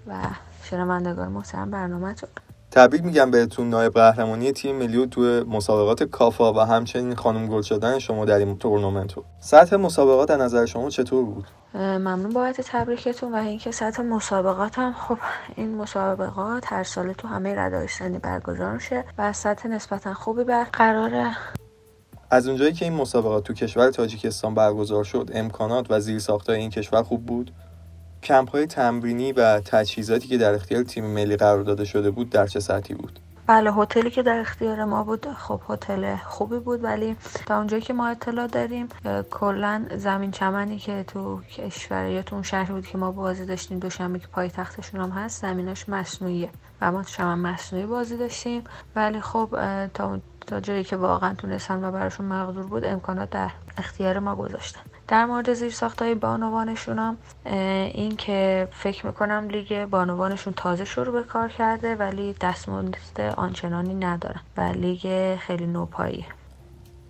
و 0.09 0.13
شنوندگان 0.63 1.29
محترم 1.29 1.71
برنامهتون. 1.71 2.29
تبریک 2.75 3.05
میگم 3.05 3.31
بهتون 3.31 3.71
نایب 3.71 3.93
قهرمانی 3.93 4.53
تیم 4.53 4.77
ملی 4.77 5.07
تو 5.07 5.23
مسابقات 5.49 6.03
کافا 6.03 6.53
و 6.53 6.59
همچنین 6.61 7.15
خانم 7.15 7.47
گل 7.47 7.63
شدن 7.63 7.99
شما 7.99 8.25
در 8.25 8.39
این 8.39 8.59
تورنمنت 8.59 9.15
سطح 9.41 9.77
مسابقات 9.77 10.29
در 10.29 10.37
نظر 10.37 10.67
شما 10.67 10.91
چطور 10.91 11.25
بود؟ 11.25 11.45
ممنون 11.75 12.33
بابت 12.33 12.61
تبریکتون 12.61 13.33
و 13.33 13.37
اینکه 13.37 13.71
سطح 13.71 14.03
مسابقات 14.03 14.79
هم 14.79 14.93
خب 14.93 15.19
این 15.57 15.75
مسابقات 15.75 16.73
هر 16.73 16.83
ساله 16.83 17.15
تو 17.15 17.29
همه 17.29 17.55
ردای 17.55 17.89
سنی 17.89 18.19
برگزار 18.19 18.73
میشه 18.73 19.05
و 19.19 19.33
سطح 19.33 19.69
نسبتا 19.69 20.15
خوبی 20.15 20.45
برقراره. 20.45 21.37
از 22.31 22.49
اونجایی 22.49 22.73
که 22.73 22.85
این 22.85 22.95
مسابقات 22.95 23.45
تو 23.45 23.55
کشور 23.55 23.91
تاجیکستان 23.91 24.55
برگزار 24.55 25.05
شد 25.05 25.31
امکانات 25.35 25.87
و 25.91 26.01
زیرساختهای 26.01 26.59
این 26.59 26.71
کشور 26.71 27.03
خوب 27.03 27.27
بود؟ 27.27 27.51
کمپ 28.25 28.51
های 28.51 28.67
تمرینی 28.67 29.33
و 29.33 29.61
تجهیزاتی 29.61 30.29
که 30.29 30.39
در 30.39 30.55
اختیار 30.55 30.83
تیم 30.83 31.07
ملی 31.07 31.37
قرار 31.37 31.63
داده 31.63 31.85
شده 31.85 32.11
بود 32.11 32.31
در 32.31 32.47
چه 32.47 32.61
سطحی 32.61 32.95
بود؟ 32.95 33.19
بله 33.47 33.73
هتلی 33.73 34.11
که 34.11 34.23
در 34.23 34.39
اختیار 34.39 34.85
ما 34.85 35.05
بود 35.05 35.27
خب 35.33 35.61
هتل 35.69 36.17
خوبی 36.17 36.59
بود 36.59 36.85
ولی 36.85 37.17
تا 37.47 37.57
اونجایی 37.59 37.83
که 37.83 37.93
ما 37.93 38.09
اطلاع 38.09 38.47
داریم 38.47 38.89
کلا 39.31 39.85
زمین 39.97 40.31
چمنی 40.31 40.79
که 40.79 41.05
تو 41.07 41.41
کشور 41.41 42.07
یا 42.07 42.23
تو 42.23 42.35
اون 42.35 42.43
شهر 42.43 42.73
بود 42.73 42.87
که 42.87 42.99
ما 42.99 43.13
بازی 43.13 43.47
داشتیم 43.47 43.79
دوشنبه 43.79 44.19
که 44.19 44.27
پای 44.27 44.49
تختشون 44.49 45.01
هم 45.01 45.11
هست 45.11 45.43
زمیناش 45.43 45.89
مصنوعیه. 45.89 46.51
و 46.81 46.93
ما 46.93 47.03
چمن 47.03 47.39
مصنوعی 47.39 47.87
بازی 47.87 48.17
داشتیم. 48.17 48.65
ولی 48.97 49.21
خب 49.21 49.49
تا 49.95 50.21
تا 50.47 50.61
جایی 50.61 50.85
که 50.85 50.97
واقعا 50.97 51.35
تونستن 51.35 51.85
و 51.85 51.91
براشون 51.91 52.27
مقدور 52.27 52.67
بود 52.67 52.85
امکانات 52.85 53.31
در 53.31 53.51
اختیار 53.79 54.19
ما 54.19 54.37
گذاشتن. 54.37 54.81
در 55.09 55.25
مورد 55.25 55.55
زیر 55.55 55.75
های 55.99 56.15
بانوانشون 56.15 56.99
هم 56.99 57.17
این 57.95 58.17
که 58.17 58.69
فکر 58.73 59.07
می‌کنم 59.07 59.49
لیگ 59.49 59.85
بانوانشون 59.85 60.53
تازه 60.57 60.85
شروع 60.85 61.13
به 61.13 61.23
کار 61.23 61.49
کرده 61.49 61.95
ولی 61.95 62.35
دستمزد 62.41 63.35
آنچنانی 63.37 63.95
ندارن 63.95 64.41
و 64.57 64.61
لیگ 64.61 65.37
خیلی 65.37 65.67
نوپاییه. 65.67 66.25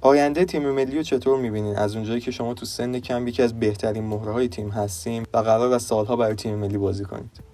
آینده 0.01 0.45
تیم 0.45 0.71
ملی 0.71 0.97
رو 0.97 1.03
چطور 1.03 1.39
می‌بینین؟ 1.39 1.77
از 1.77 1.97
اونجایی 1.97 2.21
که 2.21 2.31
شما 2.31 2.55
تو 2.55 2.67
سن 2.67 2.99
کم 2.99 3.29
یکی 3.29 3.43
از 3.43 3.61
بهترین 3.61 4.05
مهره 4.05 4.33
های 4.33 4.49
تیم 4.49 4.69
هستیم 4.69 5.23
و 5.35 5.39
قرار 5.39 5.73
از 5.73 5.83
سالها 5.83 6.17
برای 6.17 6.35
تیم 6.35 6.55
ملی 6.55 6.79
بازی 6.79 7.05
کنید. 7.05 7.54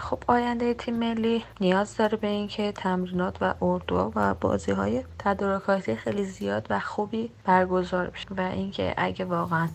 خب 0.00 0.18
آینده 0.26 0.74
تیم 0.74 0.96
ملی 0.96 1.44
نیاز 1.60 1.96
داره 1.96 2.16
به 2.16 2.26
اینکه 2.26 2.72
تمرینات 2.72 3.36
و 3.40 3.54
اردوها 3.62 4.12
و 4.14 4.34
بازی 4.34 4.72
های 4.72 5.04
تدارکاتی 5.18 5.96
خیلی 5.96 6.24
زیاد 6.24 6.66
و 6.70 6.80
خوبی 6.80 7.30
برگزار 7.44 8.10
بشه 8.10 8.28
و 8.36 8.40
اینکه 8.40 8.94
اگه 8.96 9.24
واقعا 9.24 9.68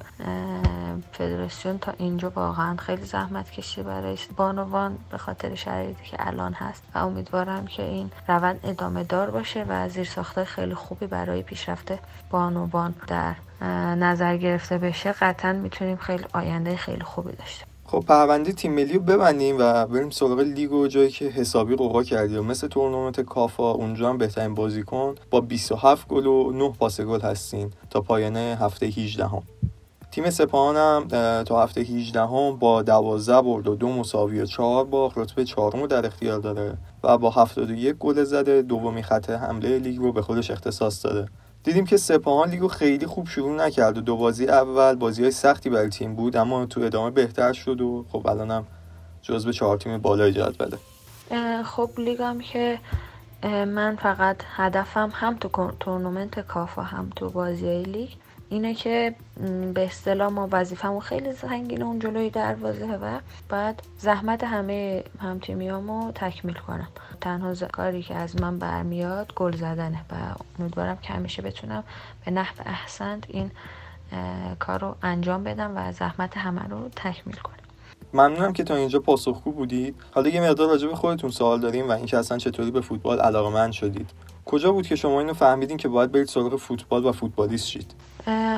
فدراسیون 1.11 1.77
تا 1.77 1.93
اینجا 1.97 2.29
واقعا 2.29 2.75
خیلی 2.75 3.03
زحمت 3.03 3.51
کشی 3.51 3.83
برای 3.83 4.17
بانوان 4.35 4.97
به 5.09 5.17
خاطر 5.17 5.55
شرایطی 5.55 6.03
که 6.03 6.27
الان 6.27 6.53
هست 6.53 6.83
و 6.95 6.97
امیدوارم 6.97 7.67
که 7.67 7.83
این 7.83 8.11
روند 8.27 8.59
ادامه 8.63 9.03
دار 9.03 9.31
باشه 9.31 9.65
و 9.69 9.89
زیر 9.89 10.05
ساخته 10.05 10.43
خیلی 10.43 10.75
خوبی 10.75 11.07
برای 11.07 11.43
پیشرفت 11.43 11.93
بانوان 12.29 12.95
در 13.07 13.35
نظر 13.95 14.37
گرفته 14.37 14.77
بشه. 14.77 15.11
قطعا 15.11 15.53
می‌تونیم 15.53 15.97
خیلی 15.97 16.25
آینده 16.33 16.75
خیلی 16.75 17.03
خوبی 17.03 17.31
داشته 17.31 17.76
خب 17.89 18.03
پرونده 18.07 18.51
تیم 18.51 18.73
ملی 18.73 18.93
رو 18.93 18.99
ببندیم 18.99 19.55
و 19.59 19.85
بریم 19.85 20.09
سراغ 20.09 20.39
لیگ 20.39 20.71
و 20.71 20.87
جایی 20.87 21.09
که 21.09 21.25
حسابی 21.25 21.75
غوغا 21.75 22.03
کردین 22.03 22.39
مثل 22.39 22.67
تورنمنت 22.67 23.21
کافا 23.21 23.71
اونجا 23.71 24.09
هم 24.09 24.17
بهترین 24.17 24.53
بازیکن 24.53 25.15
با 25.29 25.41
27 25.41 26.07
گل 26.07 26.25
و 26.25 26.51
9 26.51 26.69
پاس 26.69 27.01
گل 27.01 27.21
هستین 27.21 27.71
تا 27.89 28.01
پایان 28.01 28.37
هفته 28.37 28.85
18 28.85 29.27
هم. 29.27 29.43
تیم 30.11 30.29
سپاهان 30.29 30.75
هم 30.75 31.07
تا 31.43 31.63
هفته 31.63 31.81
18 31.81 32.21
هم 32.21 32.55
با 32.55 32.81
12 32.81 33.41
برد 33.41 33.67
و 33.67 33.75
دو 33.75 33.89
مساوی 33.89 34.41
و 34.41 34.45
4 34.45 34.85
باخت. 34.85 35.17
رتبه 35.17 35.45
چهارم 35.45 35.79
رو 35.81 35.87
در 35.87 36.05
اختیار 36.05 36.39
داره 36.39 36.77
و 37.03 37.17
با 37.17 37.29
71 37.29 37.95
گل 37.95 38.23
زده. 38.23 38.61
دومی 38.61 39.03
خط 39.03 39.29
حمله 39.29 39.79
لیگ 39.79 39.97
رو 39.97 40.11
به 40.11 40.21
خودش 40.21 40.51
اختصاص 40.51 41.05
داده. 41.05 41.27
دیدیم 41.67 41.85
که 41.85 41.97
سپاهان 41.97 42.49
لیگو 42.49 42.67
خیلی 42.67 43.05
خوب 43.05 43.27
شروع 43.27 43.65
نکرد 43.65 43.97
و 43.97 44.01
دو 44.01 44.17
بازی 44.17 44.47
اول 44.47 44.95
بازی 44.95 45.21
های 45.21 45.31
سختی 45.31 45.69
برای 45.69 45.89
تیم 45.89 46.15
بود 46.15 46.37
اما 46.37 46.65
تو 46.65 46.81
ادامه 46.81 47.11
بهتر 47.11 47.53
شد 47.53 47.81
و 47.81 48.05
خب 48.11 48.27
الانم 48.27 48.67
جزو 49.21 49.51
چهار 49.51 49.77
تیم 49.77 49.97
بالای 49.97 50.31
جدوله 50.31 50.77
خب 51.63 51.89
لیگم 51.97 52.39
که 52.39 52.79
من 53.43 53.95
فقط 53.95 54.37
هدفم 54.55 55.11
هم 55.13 55.37
تو 55.37 55.71
تورنمنت 55.79 56.39
کافا 56.39 56.81
هم 56.81 57.09
تو 57.15 57.29
بازی 57.29 57.83
لیگ. 57.83 58.09
اینه 58.49 58.73
که 58.73 59.15
به 59.73 59.85
اصطلاح 59.85 60.29
ما 60.29 60.49
وظیفمون 60.51 60.99
خیلی 60.99 61.33
سنگینه 61.33 61.85
اون 61.85 61.99
جلوی 61.99 62.29
دروازه 62.29 62.85
و 62.85 63.19
بعد 63.49 63.81
زحمت 63.99 64.43
همه 64.43 65.03
همتیمیامو 65.19 66.11
تکمیل 66.11 66.55
کنم. 66.55 66.87
تنها 67.21 67.53
کاری 67.53 68.03
که 68.03 68.15
از 68.15 68.41
من 68.41 68.59
برمیاد 68.59 69.33
گل 69.35 69.55
زدنه 69.55 70.01
و 70.11 70.15
امیدوارم 70.59 70.97
که 70.97 71.13
همیشه 71.13 71.41
بتونم 71.41 71.83
به 72.25 72.31
نحو 72.31 72.55
احسن 72.65 73.21
این 73.27 73.51
کار 74.59 74.79
رو 74.79 74.95
انجام 75.03 75.43
بدم 75.43 75.73
و 75.75 75.91
زحمت 75.91 76.37
همه 76.37 76.61
رو 76.61 76.89
تکمیل 76.95 77.35
کنم. 77.35 77.53
ممنونم 78.13 78.53
که 78.53 78.63
تا 78.63 78.75
اینجا 78.75 78.99
پاسخگو 78.99 79.51
بودید. 79.51 79.95
حالا 80.11 80.29
یه 80.29 80.41
مقدار 80.41 80.69
راجع 80.69 80.87
به 80.87 80.95
خودتون 80.95 81.29
سوال 81.29 81.59
داریم 81.59 81.89
و 81.89 81.91
اینکه 81.91 82.17
اصلا 82.17 82.37
چطوری 82.37 82.71
به 82.71 82.81
فوتبال 82.81 83.19
علاقمند 83.19 83.71
شدید. 83.71 84.09
کجا 84.47 84.71
بود 84.71 84.87
که 84.87 84.95
شما 84.95 85.19
اینو 85.19 85.33
فهمیدین 85.33 85.77
که 85.77 85.87
باید 85.87 86.11
برید 86.11 86.27
سراغ 86.27 86.55
فوتبال 86.55 87.05
و 87.05 87.11
فوتبالیست 87.11 87.67
شید؟ 87.67 87.93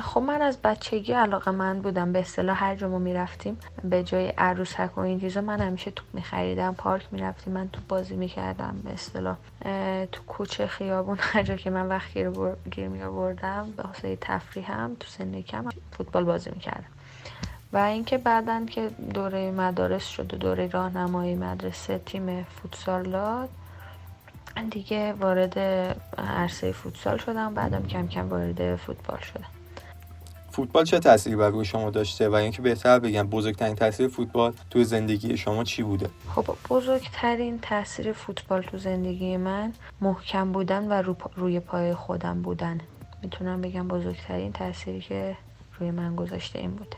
خب 0.03 0.21
من 0.21 0.41
از 0.41 0.57
بچگی 0.63 1.13
علاقه 1.13 1.51
من 1.51 1.81
بودم. 1.81 2.13
به 2.13 2.19
اصطلاح 2.19 2.63
هر 2.63 2.75
جا 2.75 2.89
ما 2.89 2.99
می‌رفتیم 2.99 3.57
به 3.83 4.03
جای 4.03 4.27
عروسک 4.37 4.97
و 4.97 4.99
این 4.99 5.19
چیزا 5.19 5.41
من 5.41 5.59
همیشه 5.59 5.91
توپ 5.91 6.07
میخریدم 6.13 6.75
پارک 6.77 7.07
می‌رفتیم 7.11 7.53
من 7.53 7.69
تو 7.73 7.81
بازی 7.87 8.15
می‌کردم. 8.15 8.81
به 8.83 8.93
اصطلاح 8.93 9.35
تو 10.11 10.23
کوچه 10.27 10.67
خیابون 10.67 11.17
هر 11.19 11.43
جا 11.43 11.55
که 11.55 11.69
من 11.69 11.87
وقت 11.87 12.13
گیر, 12.13 12.29
بر... 12.29 12.55
گیر 12.71 12.87
می 12.87 13.03
آوردم 13.03 13.73
به 13.77 13.83
واسه 13.83 14.17
تفریحم 14.21 14.95
تو 14.99 15.07
سن 15.07 15.41
کم 15.41 15.65
فوتبال 15.97 16.23
بازی 16.23 16.49
می‌کردم. 16.49 16.89
و 17.73 17.77
اینکه 17.77 18.17
بعدا 18.17 18.65
که 18.65 18.89
دوره 19.13 19.51
مدارس 19.51 20.05
شد 20.05 20.33
و 20.33 20.37
دوره 20.37 20.67
راهنمایی 20.67 21.35
مدرسه 21.35 22.01
تیم 22.05 22.43
فوتسالات 22.43 23.49
دیگه 24.69 25.13
وارد 25.13 25.59
عرصه 26.17 26.71
فوتسال 26.71 27.17
شدم 27.17 27.53
بعدم 27.53 27.87
کم 27.87 28.07
کم 28.07 28.29
وارد 28.29 28.75
فوتبال 28.75 29.19
شدم. 29.19 29.45
فوتبال 30.51 30.85
چه 30.85 30.99
تاثیری 30.99 31.35
بر 31.35 31.49
روی 31.49 31.65
شما 31.65 31.89
داشته؟ 31.89 32.29
و 32.29 32.33
اینکه 32.33 32.61
بهتر 32.61 32.99
بگم 32.99 33.27
بزرگترین 33.27 33.75
تاثیر 33.75 34.07
فوتبال 34.07 34.53
تو 34.69 34.83
زندگی 34.83 35.37
شما 35.37 35.63
چی 35.63 35.83
بوده؟ 35.83 36.09
خب 36.35 36.45
بزرگترین 36.69 37.59
تاثیر 37.59 38.13
فوتبال 38.13 38.61
تو 38.61 38.77
زندگی 38.77 39.37
من 39.37 39.73
محکم 40.01 40.51
بودن 40.51 40.87
و 40.87 41.13
روی 41.35 41.59
پای 41.59 41.93
خودم 41.93 42.41
بودن. 42.41 42.81
می‌تونم 43.23 43.61
بگم 43.61 43.87
بزرگترین 43.87 44.51
تاثیری 44.51 45.01
که 45.01 45.35
روی 45.79 45.91
من 45.91 46.15
گذاشته 46.15 46.59
این 46.59 46.71
بوده. 46.71 46.97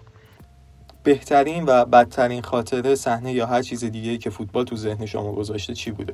بهترین 1.03 1.63
و 1.68 1.86
بدترین 1.86 2.41
خاطره 2.41 2.96
صحنه 2.96 3.34
یا 3.34 3.46
هر 3.46 3.62
چیز 3.62 3.84
دیگه 3.84 4.18
که 4.18 4.30
فوتبال 4.30 4.65
تو 4.65 4.75
ذهن 4.75 5.06
شما 5.06 5.32
گذاشته 5.32 5.74
چی 5.74 5.91
بوده؟ 5.91 6.13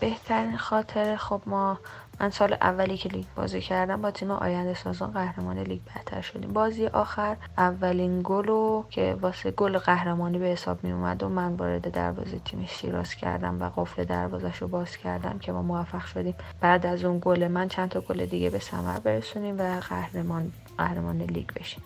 بهترین 0.00 0.56
خاطره 0.56 1.16
خب 1.16 1.42
ما 1.46 1.78
من 2.20 2.30
سال 2.30 2.52
اولی 2.52 2.96
که 2.96 3.08
لیگ 3.08 3.24
بازی 3.36 3.60
کردم 3.60 4.02
با 4.02 4.10
تیم 4.10 4.30
آینده 4.30 4.74
سازان 4.74 5.10
قهرمان 5.10 5.58
لیگ 5.58 5.80
بهتر 5.94 6.20
شدیم. 6.20 6.52
بازی 6.52 6.86
آخر 6.86 7.36
اولین 7.58 8.20
گل 8.24 8.82
که 8.90 9.16
واسه 9.20 9.50
گل 9.50 9.78
قهرمانی 9.78 10.38
به 10.38 10.46
حساب 10.46 10.84
می 10.84 10.92
اومد 10.92 11.22
و 11.22 11.28
من 11.28 11.54
وارد 11.54 11.90
دروازه 11.90 12.38
تیم 12.44 12.66
شیراز 12.66 13.14
کردم 13.14 13.62
و 13.62 13.70
قفل 13.76 14.04
دروازش 14.04 14.56
رو 14.56 14.68
باز 14.68 14.96
کردم 14.96 15.38
که 15.38 15.52
ما 15.52 15.62
موفق 15.62 16.06
شدیم. 16.06 16.34
بعد 16.60 16.86
از 16.86 17.04
اون 17.04 17.18
گل 17.22 17.48
من 17.48 17.68
چند 17.68 17.88
تا 17.88 18.00
گل 18.00 18.26
دیگه 18.26 18.50
به 18.50 18.58
ثمر 18.58 18.98
برسونیم 18.98 19.58
و 19.58 19.80
قهرمان 19.80 20.52
قهرمان 20.78 21.16
لیگ 21.22 21.48
بشیم. 21.56 21.82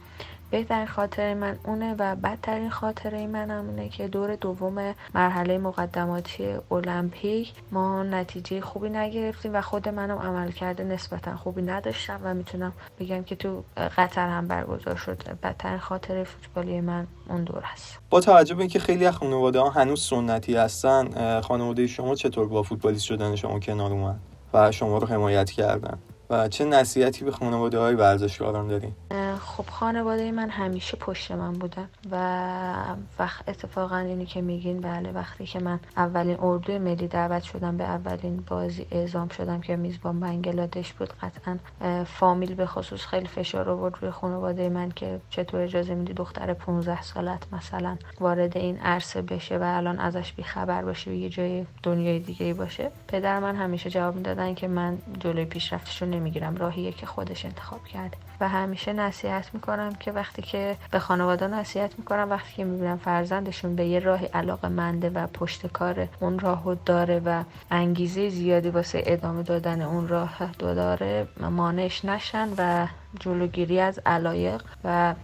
بهترین 0.50 0.86
خاطره 0.86 1.34
من 1.34 1.58
اونه 1.64 1.94
و 1.98 2.16
بدترین 2.16 2.70
خاطره 2.70 3.26
من 3.26 3.50
اونه 3.50 3.88
که 3.88 4.08
دور 4.08 4.36
دوم 4.36 4.94
مرحله 5.14 5.58
مقدماتی 5.58 6.54
المپیک 6.70 7.52
ما 7.72 8.02
نتیجه 8.02 8.60
خوبی 8.60 8.88
نگرفتیم 8.88 9.54
و 9.54 9.60
خود 9.60 9.88
منم 9.88 10.18
عمل 10.18 10.50
کرده 10.50 10.84
نسبتا 10.84 11.36
خوبی 11.36 11.62
نداشتم 11.62 12.20
و 12.24 12.34
می‌تونم 12.34 12.72
بگم 13.00 13.22
که 13.22 13.36
تو 13.36 13.64
قطر 13.96 14.28
هم 14.28 14.48
برگزار 14.48 14.96
شد 14.96 15.22
بدترین 15.42 15.78
خاطره 15.78 16.24
فوتبالی 16.24 16.80
من 16.80 17.06
اون 17.28 17.44
دور 17.44 17.62
است. 17.72 17.98
با 18.10 18.20
توجه 18.20 18.54
به 18.54 18.60
اینکه 18.60 18.78
خیلی 18.78 19.06
از 19.06 19.14
خانواده 19.14 19.60
ها 19.60 19.70
هنوز 19.70 20.02
سنتی 20.02 20.56
هستن 20.56 21.40
خانواده 21.40 21.86
شما 21.86 22.14
چطور 22.14 22.48
با 22.48 22.62
فوتبالیست 22.62 23.04
شدن 23.04 23.36
شما 23.36 23.60
کنار 23.60 23.92
اومد 23.92 24.20
و 24.54 24.72
شما 24.72 24.98
رو 24.98 25.06
حمایت 25.06 25.50
کردن؟ 25.50 25.98
و 26.30 26.48
چه 26.48 26.64
نصیحتی 26.64 27.24
به 27.24 27.30
خانواده 27.30 27.78
های 27.78 27.94
ورزشکاران 27.94 28.68
داریم 28.68 28.96
خب 29.38 29.64
خانواده 29.70 30.32
من 30.32 30.50
همیشه 30.50 30.96
پشت 30.96 31.32
من 31.32 31.52
بودن 31.52 31.88
و 32.10 32.16
وقت 33.18 33.48
اتفاقا 33.48 33.96
اینی 33.96 34.26
که 34.26 34.40
میگین 34.40 34.80
بله 34.80 35.12
وقتی 35.12 35.46
که 35.46 35.60
من 35.60 35.80
اولین 35.96 36.36
اردو 36.40 36.78
ملی 36.78 37.08
دعوت 37.08 37.42
شدم 37.42 37.76
به 37.76 37.84
اولین 37.84 38.44
بازی 38.46 38.86
اعزام 38.90 39.28
شدم 39.28 39.60
که 39.60 39.76
میزبان 39.76 40.20
بنگلادش 40.20 40.92
بود 40.92 41.12
قطعا 41.22 41.58
فامیل 42.04 42.54
به 42.54 42.66
خصوص 42.66 43.06
خیلی 43.06 43.26
فشار 43.26 43.70
آورد 43.70 43.94
روی 44.00 44.10
خانواده 44.10 44.68
من 44.68 44.90
که 44.90 45.20
چطور 45.30 45.60
اجازه 45.60 45.94
میدی 45.94 46.12
دختر 46.12 46.54
15 46.54 47.02
سالت 47.02 47.42
مثلا 47.52 47.96
وارد 48.20 48.56
این 48.56 48.78
عرصه 48.78 49.22
بشه 49.22 49.58
و 49.58 49.62
الان 49.62 49.98
ازش 49.98 50.32
بیخبر 50.32 50.82
باشه 50.82 51.10
و 51.10 51.14
یه 51.14 51.28
جای 51.28 51.66
دنیای 51.82 52.18
دیگه 52.18 52.54
باشه. 52.54 52.90
پدر 53.08 53.40
من 53.40 53.56
همیشه 53.56 53.90
جواب 53.90 54.16
می‌دادن 54.16 54.54
که 54.54 54.68
من 54.68 54.98
جلوی 55.20 55.44
پیشرفتش 55.44 56.02
رو 56.02 56.08
نمی‌گیرم. 56.16 56.56
راهیه 56.56 56.92
که 56.92 57.06
خودش 57.06 57.44
انتخاب 57.44 57.84
کرده. 57.84 58.16
و 58.40 58.48
همیشه 58.48 58.92
نصیحت 58.92 59.54
می‌کنم 59.54 59.94
که 59.94 60.12
وقتی 60.12 60.42
که 60.42 60.76
به 60.90 60.98
خانواده 60.98 61.46
نصیحت 61.46 61.98
می‌کنم 61.98 62.30
وقتی 62.30 62.54
که 62.56 62.64
می‌بینم 62.64 62.96
فرزندشون 62.96 63.76
به 63.76 63.86
یه 63.86 63.98
راهی 63.98 64.26
علاقه 64.26 64.68
منده 64.68 65.10
و 65.10 65.26
پشت 65.26 65.66
کار 65.66 66.08
اون 66.20 66.38
راهو 66.38 66.74
داره 66.74 67.22
و 67.24 67.42
انگیزه 67.70 68.28
زیادی 68.28 68.68
واسه 68.68 69.02
ادامه 69.06 69.42
دادن 69.42 69.82
اون 69.82 70.08
راه 70.08 70.52
داره 70.58 71.28
مانش 71.40 72.04
نشن 72.04 72.48
و 72.58 72.86
جلوگیری 73.20 73.80
از 73.80 74.00
علایق 74.06 74.62
و 74.84 75.14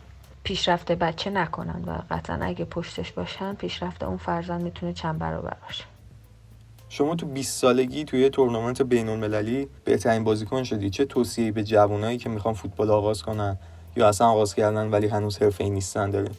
پیشرفت 0.44 0.92
بچه 0.92 1.31
نکنن. 1.31 1.85
و 1.87 2.14
قطعا 2.14 2.38
اگه 2.42 2.64
پشتش 2.64 3.12
باشن 3.12 3.55
پیشرفت 3.55 4.02
اون 4.02 4.16
فرزند 4.16 4.62
می‌تونه 4.62 4.92
چند 4.92 5.18
برابر 5.18 5.57
باشه. 5.66 5.85
شما 6.94 7.14
تو 7.14 7.26
20 7.26 7.61
سالگی 7.61 8.05
توی 8.05 8.31
تورنمنت 8.31 8.83
بین 8.83 9.09
المللی 9.09 9.68
بهترین 9.85 10.24
بازیکن 10.24 10.62
شدی. 10.62 10.90
چه 10.90 11.05
توصیه‌ای 11.05 11.50
به 11.50 11.64
جوانایی 11.64 12.18
که 12.18 12.28
می‌خوان 12.28 12.55
فوتبال 12.55 12.90
آغاز 12.90 13.22
کنن 13.22 13.59
یا 13.96 14.09
اصلا 14.09 14.26
آغاز 14.26 14.55
کردن 14.55 14.90
ولی 14.90 15.07
هنوز 15.07 15.38
حرفه‌ای 15.38 15.70
نیستن 15.70 16.11
داره 16.11 16.31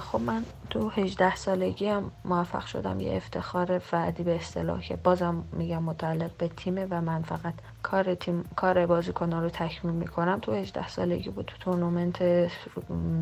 خب 0.00 0.20
من 0.20 0.44
تو 0.70 0.88
18 0.88 1.36
سالگی 1.36 1.86
هم 1.86 2.10
موفق 2.24 2.66
شدم. 2.66 3.00
یه 3.00 3.16
افتخار 3.16 3.78
فردی 3.78 4.22
به 4.22 4.36
اصطلاح 4.36 4.80
که 4.80 4.96
بازم 4.96 5.44
میگم 5.52 5.82
متعلق 5.82 6.30
به 6.38 6.48
تیمه 6.48 6.86
و 6.90 7.00
من 7.00 7.22
فقط 7.22 7.54
کار 7.82 8.14
تیم 8.14 8.44
کار 8.56 8.86
بازیکنان 8.86 9.42
رو 9.42 9.50
تکمیل 9.50 9.94
می‌کنم. 9.94 10.38
تو 10.42 10.52
18 10.52 10.88
سالگی 10.88 11.30
بود 11.30 11.46
تو 11.46 11.56
تورنمنت 11.60 12.50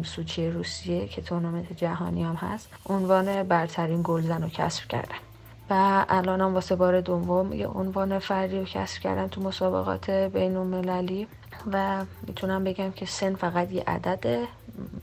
سوچی 0.03 0.51
روسیه 0.51 1.09
که 1.09 1.23
تورنمنت 1.23 1.73
جهانی 1.77 2.25
هم 2.25 2.35
هست. 2.35 2.69
عنوان 2.87 3.43
برترین 3.43 4.01
گلزن 4.05 4.43
رو 4.43 4.49
کسب 4.49 4.89
کردم. 4.89 5.32
و 5.73 6.05
الانم 6.09 6.55
واسه 6.55 6.77
بار 6.77 7.01
دوم 7.01 7.53
یه 7.53 7.67
عنوان 7.67 8.19
فردی 8.19 8.59
رو 8.59 8.65
کسب 8.65 9.01
کردن 9.01 9.29
تو 9.29 9.41
مسابقات 9.41 10.11
بین 10.11 10.57
المللی 10.57 11.27
و 11.73 12.05
می‌تونم 12.27 12.65
بگم 12.65 12.91
که 12.91 13.07
سن 13.07 13.35
فقط 13.35 13.73
یه 13.73 13.85
عدده. 13.87 14.47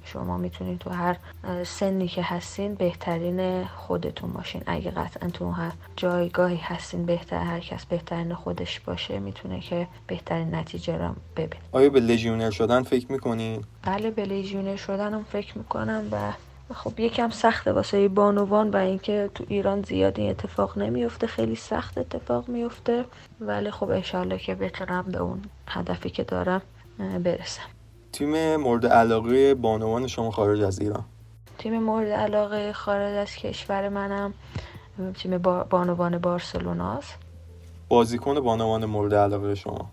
شما 0.04 0.38
می‌تونید 0.38 0.80
تو 0.80 0.90
هر 0.90 1.18
سنی 1.64 2.08
که 2.08 2.22
هستین 2.24 2.76
بهترین 2.76 3.66
خودتون 3.66 4.34
باشین. 4.34 4.64
اگه 4.66 4.92
قطعا 4.92 5.30
تو 5.30 5.52
هر 5.52 5.72
جایگاهی 5.96 6.58
هستین 6.58 7.06
بهتر 7.06 7.44
هر 7.44 7.60
کس 7.60 7.86
بهترین 7.86 8.34
خودش 8.34 8.80
باشه 8.80 9.20
می‌تونه 9.20 9.60
که 9.60 9.88
بهترین 10.08 10.56
نتیجه 10.56 10.98
رو 10.98 11.16
ببین 11.38 11.60
آیا 11.72 11.90
به 11.90 12.00
لژیونر 12.00 12.50
شدن 12.50 12.84
فکر 12.84 13.12
می‌کنین؟ 13.12 13.64
بله 13.84 14.12
به 14.12 14.26
لژیونر 14.26 14.76
شدنم 14.76 15.24
فکر 15.24 15.58
می‌کنم 15.58 16.04
و 16.12 16.16
خب 16.74 17.00
یکم 17.00 17.30
سخته 17.30 17.74
واسه 17.74 18.08
بانوان 18.08 18.70
و 18.70 18.76
اینکه 18.76 19.30
تو 19.36 19.46
ایران 19.48 19.82
زیاد 19.82 20.20
این 20.20 20.30
اتفاق 20.30 20.78
نمیفته 20.78 21.28
خیلی 21.28 21.56
سخت 21.56 21.98
اتفاق 21.98 22.48
میفته. 22.48 23.06
ولی 23.42 23.72
خب 23.72 23.90
انشالله 23.90 24.38
که 24.38 24.56
بتونم 24.56 25.02
به 25.02 25.18
اون 25.18 25.42
هدفی 25.68 26.10
که 26.10 26.24
دارم 26.24 26.62
برسم. 27.24 27.62
تیم 28.12 28.56
مورد 28.56 28.86
علاقه 28.86 29.56
بانوان 29.56 30.08
شما 30.08 30.32
خارج 30.32 30.62
از 30.62 30.80
ایران؟ 30.80 31.04
تیم 31.58 31.84
مورد 31.84 32.08
علاقه 32.08 32.74
خارج 32.74 33.18
از 33.18 33.36
کشور 33.36 33.90
منم 33.90 34.34
تیم 35.14 35.38
بانوان 35.70 36.18
بارسلوناست. 36.18 37.16
بازیکن 37.88 38.40
بانوان 38.40 38.86
مورد 38.86 39.14
علاقه 39.14 39.56
شما؟ 39.56 39.90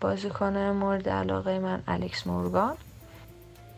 بازیکن 0.00 0.56
مورد 0.56 1.08
علاقه 1.08 1.58
من 1.58 1.82
الکس 1.88 2.26
مورگان. 2.26 2.76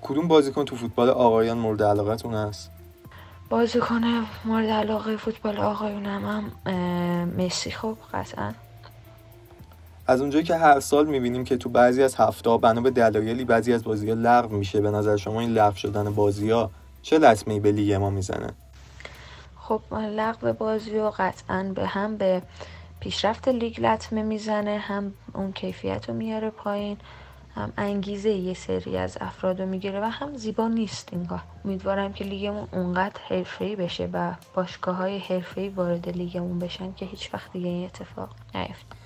کدوم 0.02 0.28
بازیکن 0.28 0.64
تو 0.64 0.76
فوتبال 0.76 1.10
آقایان 1.10 1.58
مورد 1.58 1.82
علاقتون 1.82 2.34
هست 2.34 2.70
بازیکن 3.50 4.00
مورد 4.44 4.68
علاقه 4.68 5.16
فوتبال 5.16 5.56
آقایون 5.56 6.06
هم 6.06 6.52
مسی. 7.38 7.70
خب 7.70 7.96
قطعا. 8.14 8.52
از 10.06 10.20
اونجایی 10.20 10.44
که 10.44 10.56
هر 10.56 10.80
سال 10.80 11.06
می‌بینیم 11.06 11.44
که 11.44 11.56
تو 11.56 11.68
بعضی 11.68 12.02
از 12.02 12.14
هفته 12.14 12.56
بنا 12.56 12.80
به 12.80 12.90
دلایلی 12.90 13.44
بعضی 13.44 13.72
از 13.72 13.84
بازی 13.84 14.10
ها 14.10 14.16
لغو 14.18 14.56
میشه. 14.56 14.80
به 14.80 14.90
نظر 14.90 15.16
شما 15.16 15.40
این 15.40 15.50
لغو 15.50 15.76
شدن 15.76 16.14
بازی 16.14 16.50
ها 16.50 16.70
چه 17.02 17.18
لطمه 17.18 17.60
به 17.60 17.72
لیگ 17.72 17.92
ما 17.92 18.10
می‌زنه؟ 18.10 18.50
خب 19.60 19.80
لغو 19.94 20.52
بازی 20.52 20.98
ها 20.98 21.10
قطعا 21.10 21.72
به 21.74 21.86
هم 21.86 22.16
به 22.16 22.42
پیشرفت 23.00 23.48
لیگ 23.48 23.80
لطمه 23.80 24.22
می‌زنه 24.22 24.78
هم 24.78 25.12
اون 25.34 25.52
کیفیت 25.52 26.08
رو 26.08 26.14
میاره 26.14 26.50
پایین. 26.50 26.96
هم 27.60 27.72
انگیزه 27.76 28.30
یه 28.30 28.54
سری 28.54 28.96
از 28.96 29.18
افراد 29.20 29.60
رو 29.60 29.68
می‌گیره 29.68 30.00
و 30.00 30.04
هم 30.04 30.36
زیبا 30.36 30.68
نیست 30.68 31.08
اینگاه 31.12 31.44
امیدوارم 31.64 32.12
که 32.12 32.24
لیگمون 32.24 32.68
اونقدر 32.72 33.20
حرفه‌ای 33.28 33.76
بشه 33.76 34.08
و 34.12 34.32
باشگاه 34.54 34.96
های 34.96 35.18
حرفه‌ای 35.18 35.68
وارد 35.68 36.08
لیگمون 36.08 36.58
بشن 36.58 36.92
که 36.92 37.06
هیچ 37.06 37.34
وقت 37.34 37.52
دیگه 37.52 37.68
این 37.68 37.84
اتفاق 37.84 38.28
نیفته. 38.54 38.96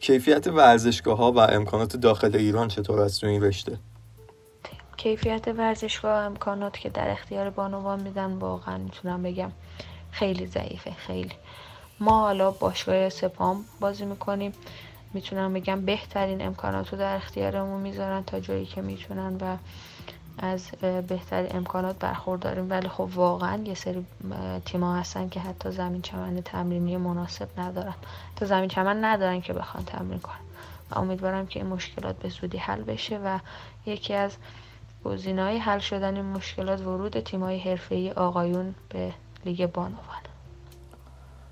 کیفیت 0.00 0.46
ورزشگاه 0.46 1.18
ها 1.18 1.32
و 1.32 1.38
امکانات 1.38 1.96
داخل 1.96 2.36
ایران 2.36 2.68
چطور 2.68 3.00
است؟ 3.00 3.20
تو 3.20 3.26
این 3.26 3.42
رشته؟ 3.42 3.78
کیفیت 4.96 5.48
ورزشگاه 5.48 6.24
امکانات 6.24 6.78
که 6.78 6.88
در 6.88 7.10
اختیار 7.10 7.50
بانوان 7.50 8.02
میدن 8.02 8.32
واقعا 8.32 8.78
می‌تونم 8.78 9.22
بگم 9.22 9.50
خیلی 10.10 10.46
ضعیفه 10.46 10.90
خیلی. 10.90 11.34
ما 12.00 12.20
حالا 12.20 12.50
باشگاه 12.50 13.08
سپام 13.08 13.64
بازی 13.80 14.04
می‌کنیم. 14.04 14.52
می‌تونم 15.14 15.52
بگم 15.52 15.84
بهترین 15.84 16.42
امکانات 16.42 16.92
رو 16.92 16.98
در 16.98 17.16
اختیارمون 17.16 17.80
می‌ذارن 17.80 18.22
تا 18.22 18.40
جایی 18.40 18.66
که 18.66 18.82
می‌تونن 18.82 19.36
و 19.40 19.56
از 20.38 20.70
بهترین 21.08 21.56
امکانات 21.56 21.98
برخورداریم. 21.98 22.70
ولی 22.70 22.88
خب 22.88 23.08
واقعا 23.14 23.62
یه 23.64 23.74
سری 23.74 24.06
تیما 24.64 24.96
هستن 24.96 25.28
که 25.28 25.40
حتی 25.40 25.70
زمین 25.70 26.02
چمن 26.02 26.40
تمرینی 26.40 26.96
مناسب 26.96 27.60
ندارن. 27.60 27.94
تا 28.36 28.46
زمین 28.46 28.68
چمن 28.68 29.04
ندارن 29.04 29.40
که 29.40 29.52
بخوان 29.52 29.84
تمرین 29.84 30.18
کنن. 30.18 30.34
و 30.90 30.98
امیدوارم 30.98 31.46
که 31.46 31.60
این 31.60 31.68
مشکلات 31.68 32.16
به 32.16 32.28
زودی 32.28 32.58
حل 32.58 32.82
بشه 32.82 33.18
و 33.18 33.38
یکی 33.86 34.14
از 34.14 34.36
گزینه‌های 35.04 35.58
حل 35.58 35.78
شدن 35.78 36.16
این 36.16 36.24
مشکلات 36.24 36.80
ورود 36.80 37.20
تیم‌های 37.20 37.58
حرفه‌ای 37.58 38.10
آقایون 38.10 38.74
به 38.88 39.12
لیگ 39.44 39.66
بانوان. 39.66 40.27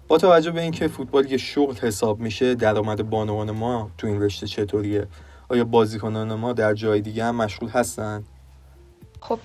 با 0.09 0.19
توجه 0.19 0.51
به 0.51 0.61
اینکه 0.61 0.89
فوتبال 0.89 1.31
یه 1.31 1.37
شغل 1.37 1.75
حساب 1.75 2.21
میشه 2.21 2.55
درآمد 2.55 3.11
بانوان 3.11 3.51
ما 3.51 3.91
تو 3.99 4.07
این 4.07 4.23
رشته 4.23 4.47
چطوریه؟ 4.47 5.07
آیا 5.49 5.65
بازیکنان 5.65 6.35
ما 6.35 6.53
در 6.53 6.75
جای 6.75 7.01
دیگه 7.01 7.25
هم 7.25 7.37
مشغول 7.37 7.69
هستن؟ 7.69 8.25
خب 9.21 9.39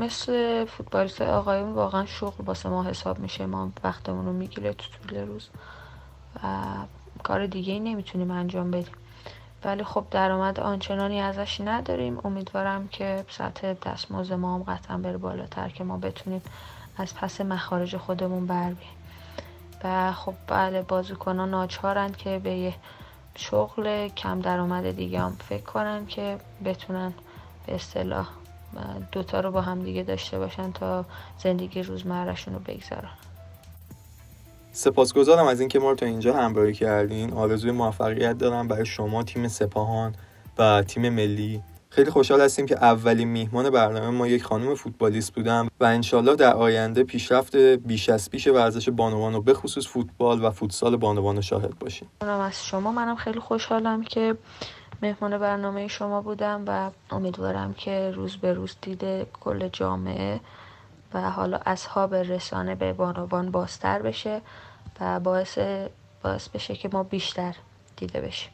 مثل 0.00 0.64
فوتبالیست 0.64 1.22
آقایون 1.22 1.72
واقعا 1.72 2.06
شغل 2.06 2.44
واسه 2.44 2.68
ما 2.68 2.84
حساب 2.84 3.18
میشه. 3.18 3.46
ما 3.46 3.72
وقتمون 3.84 4.26
رو 4.26 4.32
می‌گیره 4.32 4.72
تو 4.72 4.84
طول 5.08 5.18
روز 5.18 5.48
و 6.42 6.48
کار 7.22 7.46
دیگه 7.46 7.72
ای 7.72 7.80
نمی‌تونیم 7.80 8.30
انجام 8.30 8.70
بدیم. 8.70 8.94
ولی 9.64 9.84
خب 9.84 10.04
درآمد 10.10 10.60
آنچنانی 10.60 11.20
ازش 11.20 11.60
نداریم. 11.60 12.18
امیدوارم 12.24 12.88
که 12.88 13.24
سطح 13.28 13.72
دستمزد 13.72 14.32
ما 14.32 14.54
هم 14.54 14.62
قطعا 14.62 14.98
بره 14.98 15.16
بالاتر 15.16 15.68
که 15.68 15.84
ما 15.84 15.96
بتونیم 15.96 16.42
از 16.96 17.14
پس 17.14 17.40
مخارج 17.40 17.96
خودمون 17.96 18.46
بر 18.46 18.72
بیاییم. 18.72 18.93
و 19.84 20.12
خب 20.12 20.34
بله 20.46 20.82
بازیکنان 20.82 21.50
ناچارن 21.50 22.12
که 22.12 22.38
به 22.38 22.50
یه 22.50 22.74
شغل 23.36 24.08
کم 24.08 24.40
درآمد 24.40 24.90
دیگه 24.90 25.20
هم 25.20 25.36
فکر 25.48 25.62
کنن 25.62 26.06
که 26.06 26.38
بتونن 26.64 27.12
به 27.66 27.74
اصطلاح 27.74 28.28
دوتا 29.12 29.40
رو 29.40 29.50
با 29.50 29.60
هم 29.60 29.82
دیگه 29.82 30.02
داشته 30.02 30.38
باشن 30.38 30.72
تا 30.72 31.04
زندگی 31.38 31.82
روزمرهشون 31.82 32.54
رو 32.54 32.60
بگذارن. 32.60 33.10
سپاسگزارم 34.72 35.46
از 35.46 35.60
اینکه 35.60 35.78
ما 35.78 35.90
رو 35.90 35.96
تا 35.96 36.06
اینجا 36.06 36.34
همراهی 36.34 36.72
کردین. 36.72 37.32
آرزوی 37.32 37.70
موفقیت 37.70 38.38
دارم 38.38 38.68
برای 38.68 38.86
شما 38.86 39.22
تیم 39.22 39.48
سپاهان 39.48 40.14
و 40.58 40.82
تیم 40.82 41.08
ملی. 41.08 41.62
خیلی 41.94 42.10
خوشحال 42.10 42.40
هستیم 42.40 42.66
که 42.66 42.76
اولین 42.84 43.28
میهمان 43.28 43.70
برنامه 43.70 44.10
ما 44.10 44.26
یک 44.26 44.44
خانم 44.44 44.74
فوتبالیست 44.74 45.34
بودم 45.34 45.68
و 45.80 45.84
انشالله 45.84 46.36
در 46.36 46.54
آینده 46.54 47.04
پیشرفت 47.04 47.56
بیش 47.56 48.08
از 48.08 48.30
پیش 48.30 48.46
ورزش 48.46 48.88
بانوان 48.88 49.34
و 49.34 49.40
به 49.40 49.54
خصوص 49.54 49.86
فوتبال 49.86 50.44
و 50.44 50.50
فوتسال 50.50 50.96
بانوان 50.96 51.40
شاهد 51.40 51.78
باشیم. 51.78 52.08
از 52.20 52.66
شما 52.66 52.92
منم 52.92 53.16
خیلی 53.16 53.40
خوشحالم 53.40 54.02
که 54.02 54.36
مهمان 55.02 55.38
برنامه 55.38 55.88
شما 55.88 56.20
بودم 56.20 56.64
و 56.66 56.90
امیدوارم 57.10 57.74
که 57.74 58.10
روز 58.14 58.36
به 58.36 58.52
روز 58.52 58.76
دیده 58.82 59.26
کل 59.40 59.68
جامعه 59.68 60.40
و 61.14 61.30
حالا 61.30 61.60
اصحاب 61.66 62.14
رسانه 62.14 62.74
به 62.74 62.92
بانوان 62.92 63.50
بازتر 63.50 64.02
بشه 64.02 64.40
و 65.00 65.20
باعث 65.20 65.58
باعث 66.22 66.48
بشه 66.48 66.76
که 66.76 66.88
ما 66.92 67.02
بیشتر 67.02 67.54
دیده 67.96 68.20
بشیم. 68.20 68.53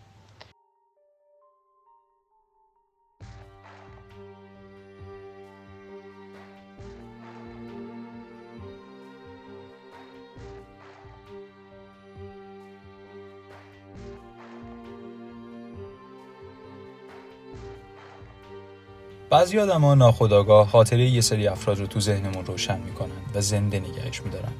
بعضی 19.30 19.58
ها 19.58 19.94
ناخداگاه 19.94 20.68
خاطره 20.68 21.04
یه 21.04 21.20
سری 21.20 21.48
افراد 21.48 21.78
رو 21.78 21.86
تو 21.86 22.00
ذهنمون 22.00 22.46
روشن 22.46 22.80
می‌کنن 22.80 23.10
و 23.34 23.40
زنده 23.40 23.80
نگهش 23.80 24.22
میدارن. 24.22 24.52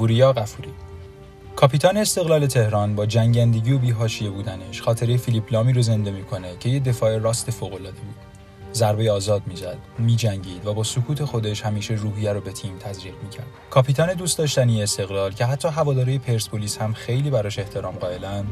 وریا 0.00 0.32
قفوری 0.32 0.70
کاپیتان 1.56 1.96
استقلال 1.96 2.46
تهران 2.46 2.94
با 2.94 3.06
جنگندگی 3.06 3.72
و 3.72 3.78
بیهاشیه 3.78 4.30
بودنش 4.30 4.82
خاطره 4.82 5.16
فیلیپ 5.16 5.52
لامی 5.52 5.72
رو 5.72 5.82
زنده 5.82 6.10
می‌کنه 6.10 6.56
که 6.60 6.68
یه 6.68 6.80
دفاع 6.80 7.18
راست 7.18 7.50
فوقالعاده 7.50 8.00
بود. 8.00 8.14
ضربه 8.74 9.12
آزاد 9.12 9.42
می‌زد 9.46 9.78
میجنگید 9.98 10.66
و 10.66 10.74
با 10.74 10.84
سکوت 10.84 11.24
خودش 11.24 11.62
همیشه 11.62 11.94
روحیه 11.94 12.32
رو 12.32 12.40
به 12.40 12.52
تیم 12.52 12.78
تزریق 12.78 13.14
می‌کرد. 13.22 13.46
کاپیتان 13.70 14.14
دوست 14.14 14.38
داشتنی 14.38 14.82
استقلال 14.82 15.32
که 15.32 15.44
حتی 15.44 15.68
هواداری 15.68 16.18
پرسپولیس 16.18 16.78
هم 16.78 16.92
خیلی 16.92 17.30
براش 17.30 17.58
احترام 17.58 17.94
قائلن 17.94 18.44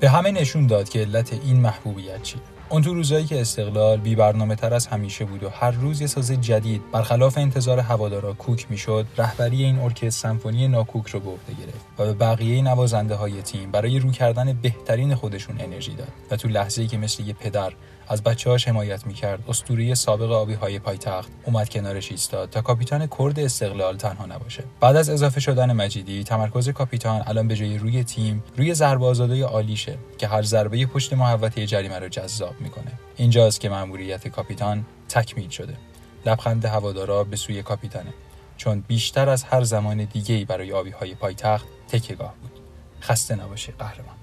به 0.00 0.08
همه 0.08 0.30
نشون 0.30 0.66
داد 0.66 0.88
که 0.88 1.00
علت 1.00 1.32
این 1.32 1.60
محبوبیت 1.60 2.22
چیه. 2.22 2.40
اون 2.68 2.82
تو 2.82 2.94
روزایی 2.94 3.24
که 3.26 3.40
استقلال 3.40 3.96
بی 3.96 4.14
برنامه 4.14 4.56
تر 4.56 4.74
از 4.74 4.86
همیشه 4.86 5.24
بود 5.24 5.42
و 5.42 5.48
هر 5.48 5.70
روز 5.70 6.00
یه 6.00 6.06
ساز 6.06 6.32
جدید 6.32 6.82
برخلاف 6.92 7.38
انتظار 7.38 7.78
هوادارا 7.80 8.32
کوک 8.32 8.66
می‌شد 8.70 9.06
رهبری 9.16 9.64
این 9.64 9.78
ارکستر 9.78 10.10
سمفونی 10.10 10.68
ناکوک 10.68 11.08
رو 11.08 11.20
به 11.20 11.30
عهده 11.30 11.52
گرفت 11.52 11.84
و 11.98 12.04
به 12.04 12.12
بقیه 12.12 12.62
نوازنده 12.62 13.14
های 13.14 13.42
تیم 13.42 13.70
برای 13.70 13.98
رو 13.98 14.10
کردن 14.10 14.52
بهترین 14.52 15.14
خودشون 15.14 15.56
انرژی 15.60 15.94
داد. 15.94 16.08
و 16.30 16.36
تو 16.36 16.48
لحظه‌ای 16.48 16.88
که 16.88 16.98
مثل 16.98 17.22
یه 17.22 17.32
پدر 17.32 17.72
از 18.08 18.22
بچه 18.22 18.50
هاش 18.50 18.68
حمایت 18.68 19.06
می‌کرد. 19.06 19.44
اسطوره 19.48 19.94
سابق 19.94 20.32
آبی 20.32 20.54
های 20.54 20.78
پایتخت. 20.78 21.30
اومد 21.44 21.68
کنارش 21.68 22.10
ایستاد. 22.10 22.50
تا 22.50 22.62
کاپیتان 22.62 23.08
کرد 23.18 23.40
استقلال 23.40 23.96
تنها 23.96 24.26
نباشه. 24.26 24.64
بعد 24.80 24.96
از 24.96 25.10
اضافه 25.10 25.40
شدن 25.40 25.72
مجیدی 25.72 26.24
تمرکز 26.24 26.68
کاپیتان 26.68 27.22
الان 27.26 27.48
به 27.48 27.56
جای 27.56 27.78
روی 27.78 28.04
تیم 28.04 28.42
روی 28.56 28.74
ضربه 28.74 29.06
آزاده 29.06 29.44
عالیشه 29.44 29.98
که 30.18 30.28
هر 30.28 30.42
ضربه 30.42 30.86
پشت 30.86 31.12
محوطه 31.12 31.66
جریمه 31.66 31.98
رو 31.98 32.08
جذاب 32.08 32.60
می‌کنه. 32.60 32.92
اینجاست 33.16 33.60
که 33.60 33.68
مأموریت 33.68 34.28
کاپیتان 34.28 34.84
تکمیل 35.08 35.48
شده. 35.48 35.74
لبخند 36.26 36.64
هوادارا 36.64 37.24
به 37.24 37.36
سوی 37.36 37.62
کاپیتانه. 37.62 38.14
چون 38.56 38.84
بیشتر 38.88 39.28
از 39.28 39.44
هر 39.44 39.62
زمان 39.62 40.04
دیگه‌ای 40.04 40.44
برای 40.44 40.72
آبی 40.72 40.90
های 40.90 41.14
پایتخت 41.14 41.66
تکیهگاه 41.88 42.34
بود. 42.42 42.60
خسته 43.00 43.34
نباشه 43.34 43.72
قهرمان. 43.78 44.14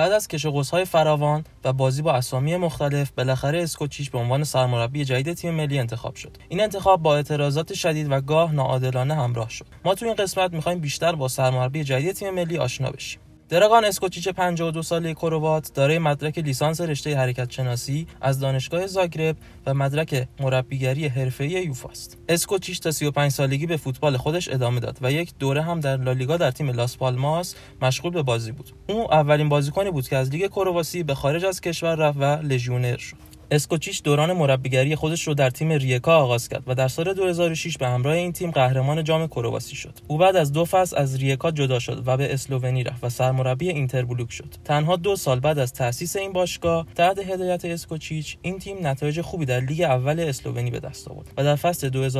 بعد 0.00 0.12
از 0.12 0.28
کش 0.28 0.46
های 0.70 0.84
فراوان 0.84 1.44
و 1.64 1.72
بازی 1.72 2.02
با 2.02 2.12
اسامی 2.12 2.56
مختلف 2.56 3.10
بالاخره 3.10 3.62
اسکوچیچ 3.62 4.10
به 4.10 4.18
عنوان 4.18 4.44
سرمربی 4.44 5.04
جدید 5.04 5.34
تیم 5.34 5.54
ملی 5.54 5.78
انتخاب 5.78 6.14
شد. 6.14 6.36
این 6.48 6.60
انتخاب 6.60 7.02
با 7.02 7.16
اعتراضات 7.16 7.74
شدید 7.74 8.06
و 8.10 8.20
گاه 8.20 8.52
ناعادلانه 8.52 9.14
همراه 9.14 9.50
شد. 9.50 9.66
ما 9.84 9.94
تو 9.94 10.06
این 10.06 10.14
قسمت 10.14 10.52
می‌خوایم 10.52 10.78
بیشتر 10.78 11.12
با 11.12 11.28
سرمربی 11.28 11.84
جدید 11.84 12.12
تیم 12.12 12.34
ملی 12.34 12.58
آشنا 12.58 12.90
بشیم. 12.90 13.20
درگان 13.50 13.84
اسکوچیچ 13.84 14.28
52 14.28 14.82
ساله 14.82 15.14
کروات 15.14 15.70
دارای 15.74 15.98
مدرک 15.98 16.38
لیسانس 16.38 16.80
رشته 16.80 17.16
حرکت 17.16 17.50
شناسی 17.50 18.06
از 18.20 18.40
دانشگاه 18.40 18.86
زاگرب 18.86 19.36
و 19.66 19.74
مدرک 19.74 20.28
مربیگری 20.40 21.08
حرفه‌ای 21.08 21.50
یوفا 21.50 21.88
است. 21.88 22.18
اسکوچیچ 22.28 22.80
تا 22.80 22.90
35 22.90 23.30
سالگی 23.30 23.66
به 23.66 23.76
فوتبال 23.76 24.16
خودش 24.16 24.48
ادامه 24.48 24.80
داد 24.80 24.98
و 25.02 25.12
یک 25.12 25.32
دوره 25.38 25.62
هم 25.62 25.80
در 25.80 25.96
لالیگا 25.96 26.36
در 26.36 26.50
تیم 26.50 26.70
لاس 26.70 26.96
پالماس 26.96 27.54
مشغول 27.82 28.12
به 28.12 28.22
بازی 28.22 28.52
بود. 28.52 28.72
او 28.88 29.14
اولین 29.14 29.48
بازیکنی 29.48 29.90
بود 29.90 30.08
که 30.08 30.16
از 30.16 30.30
لیگ 30.30 30.50
کرواسی 30.50 31.02
به 31.02 31.14
خارج 31.14 31.44
از 31.44 31.60
کشور 31.60 31.94
رفت 31.94 32.18
و 32.20 32.24
لژیونر 32.24 32.96
شد. 32.96 33.29
اسکوچیچ 33.52 34.02
دوران 34.02 34.32
مربیگری 34.32 34.96
خودش 34.96 35.28
رو 35.28 35.34
در 35.34 35.50
تیم 35.50 35.72
ریکا 35.72 36.16
آغاز 36.16 36.48
کرد 36.48 36.62
و 36.66 36.74
در 36.74 36.88
سال 36.88 37.14
2006 37.14 37.78
به 37.78 37.86
همراه 37.86 38.14
این 38.14 38.32
تیم 38.32 38.50
قهرمان 38.50 39.04
جام 39.04 39.26
کرواسی 39.26 39.76
شد. 39.76 39.98
او 40.08 40.18
بعد 40.18 40.36
از 40.36 40.52
دو 40.52 40.64
فصل 40.64 40.96
از 40.96 41.16
ریکا 41.16 41.50
جدا 41.50 41.78
شد 41.78 42.02
و 42.06 42.16
به 42.16 42.34
اسلوونی 42.34 42.84
رفت 42.84 43.04
و 43.04 43.08
سرمربی 43.08 43.68
اینتر 43.68 44.04
بلوک 44.04 44.32
شد. 44.32 44.54
تنها 44.64 44.96
دو 44.96 45.16
سال 45.16 45.40
بعد 45.40 45.58
از 45.58 45.72
تأسیس 45.72 46.16
این 46.16 46.32
باشگاه 46.32 46.86
تحت 46.94 47.18
هدایت 47.18 47.64
اسکوچیچ 47.64 48.36
این 48.42 48.58
تیم 48.58 48.86
نتایج 48.86 49.20
خوبی 49.20 49.44
در 49.44 49.60
لیگ 49.60 49.80
اول 49.80 50.20
اسلوونی 50.20 50.70
به 50.70 50.80
دست 50.80 51.08
آورد 51.08 51.26
و 51.36 51.44
در 51.44 51.56
فصل 51.56 52.10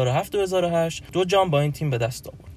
2007-2008 0.90 1.02
دو 1.12 1.24
جام 1.24 1.50
با 1.50 1.60
این 1.60 1.72
تیم 1.72 1.90
به 1.90 1.98
دست 1.98 2.26
آورد. 2.26 2.49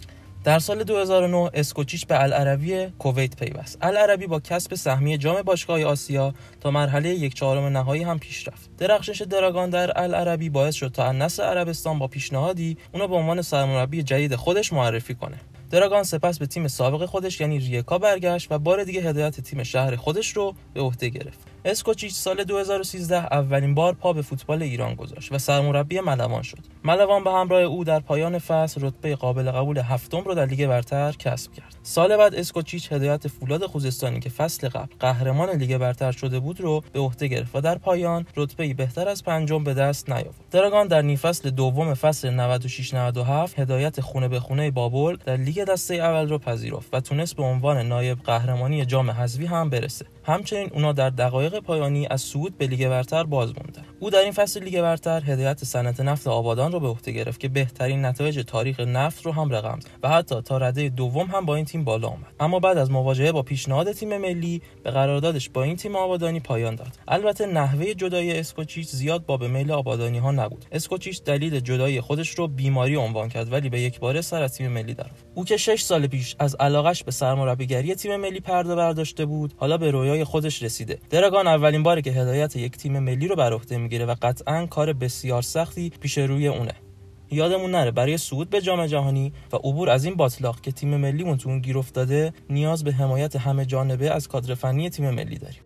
در 0.44 0.60
سال 0.60 0.84
2009 0.84 1.50
اسکوچیچ 1.54 2.08
به 2.08 2.24
العربی 2.24 2.88
کویت 3.00 3.36
پیوست. 3.36 3.78
العربی 3.82 4.28
با 4.28 4.40
کسب 4.40 4.76
سهمیه 4.76 5.18
جام 5.18 5.42
باشگاه 5.42 5.84
آسیا 5.84 6.34
تا 6.62 6.72
مرحله 6.72 7.10
یک 7.10 7.34
چهارم 7.34 7.64
نهایی 7.64 8.04
هم 8.04 8.20
پیش 8.20 8.48
رفت. 8.48 8.70
درخشش 8.78 9.22
دراگان 9.22 9.70
در 9.70 10.00
العربی 10.00 10.50
باعث 10.50 10.76
شد 10.76 10.88
تا 10.88 11.08
النصر 11.08 11.44
عربستان 11.44 12.00
با 12.00 12.08
پیشنهادی 12.08 12.78
اونو 12.94 13.08
به 13.08 13.16
عنوان 13.16 13.42
سرمربی 13.42 14.04
جدید 14.04 14.36
خودش 14.36 14.74
معرفی 14.74 15.16
کنه. 15.16 15.38
دراگان 15.72 16.04
سپس 16.04 16.40
به 16.40 16.46
تیم 16.46 16.68
سابق 16.68 17.06
خودش 17.06 17.42
یعنی 17.42 17.60
ریکا 17.60 17.98
برگشت 17.98 18.52
و 18.52 18.60
بار 18.60 18.84
دیگه 18.84 19.02
هدایت 19.02 19.42
تیم 19.42 19.64
شهر 19.64 19.96
خودش 19.96 20.30
رو 20.30 20.56
به 20.74 20.82
عهده 20.82 21.10
گرفت. 21.10 21.53
اسکوچیچ 21.66 22.14
سال 22.14 22.44
2013 22.44 23.16
اولین 23.16 23.76
بار 23.76 23.94
پا 23.94 24.14
به 24.14 24.22
فوتبال 24.22 24.64
ایران 24.64 24.96
گذاشت 24.96 25.32
و 25.32 25.38
سرمربی 25.38 26.00
ملوان 26.00 26.42
شد. 26.42 26.58
ملوان 26.84 27.24
به 27.24 27.32
همراه 27.32 27.62
او 27.62 27.84
در 27.84 28.00
پایان 28.00 28.40
فصل 28.40 28.82
رتبه 28.82 29.16
قابل 29.16 29.52
قبول 29.52 29.78
هفتم 29.78 30.22
رو 30.22 30.36
در 30.36 30.46
لیگ 30.46 30.68
برتر 30.68 31.12
کسب 31.12 31.54
کرد. 31.54 31.76
سال 31.84 32.18
بعد 32.18 32.36
اسکوچیچ 32.36 32.92
هدایت 32.92 33.28
فولاد 33.28 33.66
خوزستانی 33.66 34.20
که 34.20 34.30
فصل 34.30 34.70
قبل 34.70 34.94
قهرمان 35.00 35.50
لیگ 35.50 35.78
برتر 35.78 36.12
شده 36.12 36.40
بود 36.40 36.62
رو 36.62 36.84
به 36.94 37.00
عهده 37.00 37.28
گرفت 37.28 37.56
و 37.56 37.62
در 37.62 37.78
پایان 37.78 38.26
رتبه 38.38 38.74
بهتر 38.74 39.10
از 39.10 39.24
پنجم 39.24 39.64
به 39.64 39.74
دست 39.74 40.10
نیاورد. 40.10 40.36
دراگان 40.52 40.88
در 40.88 41.02
نیم 41.02 41.18
فصل 41.18 41.50
دوم 41.50 41.94
فصل 41.94 42.30
96 42.30 42.94
97 42.94 43.60
هدایت 43.60 44.02
خونه 44.02 44.28
به 44.28 44.40
خونه 44.40 44.72
بابل 44.72 45.18
در 45.26 45.38
لیگ 45.38 45.64
دسته 45.64 45.96
اول 45.96 46.30
رو 46.30 46.38
پذیرفت 46.38 46.90
و 46.94 47.00
تونست 47.00 47.36
به 47.36 47.44
عنوان 47.44 47.88
نایب 47.88 48.18
قهرمانی 48.24 48.86
جام 48.86 49.12
حذفی 49.12 49.46
هم 49.46 49.70
برسه. 49.70 50.06
همچنین 50.26 50.70
اونا 50.74 50.94
در 50.94 51.10
دقایق 51.10 51.60
پایانی 51.60 52.08
از 52.08 52.22
صعود 52.22 52.58
به 52.58 52.68
لیگ 52.68 52.90
برتر 52.90 53.24
باز 53.24 53.50
موندن. 53.50 53.86
او 54.00 54.10
در 54.10 54.20
این 54.20 54.32
فصل 54.32 54.64
لیگ 54.64 54.82
برتر 54.82 55.24
هدایت 55.26 55.64
صنعت 55.64 56.00
نفت 56.00 56.28
آبادان 56.28 56.72
رو 56.72 56.80
به 56.80 56.88
عهده 56.88 57.12
گرفت 57.12 57.40
که 57.40 57.48
بهترین 57.48 58.06
نتایج 58.06 58.44
تاریخ 58.48 58.80
نفت 58.80 59.26
رو 59.26 59.32
هم 59.32 59.50
رقم 59.50 59.80
زد 59.80 59.90
و 60.04 60.10
حتی 60.10 60.42
تا 60.42 60.58
رده 60.58 60.90
دوم 60.90 61.28
هم 61.28 61.46
با 61.46 61.56
این 61.56 61.66
تیم 61.66 61.84
بالا 61.84 62.08
آمد 62.08 62.34
اما 62.40 62.60
بعد 62.60 62.78
از 62.78 62.92
مواجهه 62.92 63.32
با 63.32 63.42
پیشنهاد 63.42 63.92
تیم 63.92 64.18
ملی 64.18 64.62
به 64.84 64.92
قراردادش 64.92 65.50
با 65.50 65.64
این 65.64 65.76
تیم 65.76 65.96
آبادانی 65.96 66.40
پایان 66.40 66.76
داد. 66.76 66.98
البته 67.08 67.46
نحوه 67.46 67.94
جدای 67.94 68.40
اسکوچیچ 68.40 68.88
زیاد 68.88 69.26
با 69.26 69.38
به 69.38 69.48
میل 69.48 69.72
آبادانی 69.72 70.20
ها 70.20 70.32
نبود. 70.32 70.66
اسکوچیچ 70.72 71.24
دلیل 71.24 71.60
جدایی 71.60 72.02
خودش 72.02 72.30
رو 72.30 72.48
بیماری 72.48 72.96
عنوان 72.96 73.30
کرد 73.30 73.54
ولی 73.54 73.70
به 73.70 73.82
یک 73.82 74.00
باره 74.00 74.22
سر 74.22 74.42
از 74.44 74.54
تیم 74.54 74.72
ملی 74.72 74.94
در 74.94 75.10
او 75.36 75.46
که 75.46 75.58
6 75.58 75.82
سال 75.82 76.08
پیش 76.08 76.36
از 76.40 76.56
علاقش 76.56 77.04
به 77.04 77.12
سرمربیگری 77.12 77.96
تیم 77.96 78.16
ملی 78.16 78.40
پرده 78.40 78.76
برداشته 78.76 79.26
بود 79.26 79.54
حالا 79.58 79.78
به 79.78 79.92
رویای 80.14 80.26
خودش 80.26 80.64
رسیده. 80.64 81.00
درگان 81.10 81.48
اولین 81.48 81.84
باره 81.84 82.02
که 82.02 82.12
هدایت 82.12 82.56
یک 82.56 82.78
تیم 82.78 83.00
ملی 83.00 83.28
رو 83.28 83.36
بر 83.36 83.54
عهده 83.54 83.78
می‌گیره 83.78 84.06
و 84.06 84.16
قطعا 84.22 84.66
کار 84.66 84.94
بسیار 84.94 85.42
سختی 85.42 85.90
پیش 85.90 86.18
روی 86.18 86.48
اونه. 86.48 86.74
یادمون 87.32 87.72
نره 87.72 87.92
برای 87.92 88.18
صعود 88.18 88.50
به 88.50 88.62
جام 88.62 88.86
جهانی 88.86 89.34
و 89.54 89.56
عبور 89.56 89.90
از 89.90 90.06
این 90.06 90.16
باطلاق 90.16 90.62
که 90.62 90.72
تیم 90.72 90.98
ملیمون 90.98 91.38
تو 91.38 91.50
اون 91.50 91.60
گیر 91.60 91.78
افتاده 91.78 92.34
نیاز 92.50 92.84
به 92.84 92.92
حمایت 92.92 93.36
همه 93.36 93.66
جانبه 93.66 94.10
از 94.10 94.28
کادر 94.28 94.56
فنی 94.56 94.90
تیم 94.90 95.10
ملی 95.10 95.38
داریم. 95.38 95.62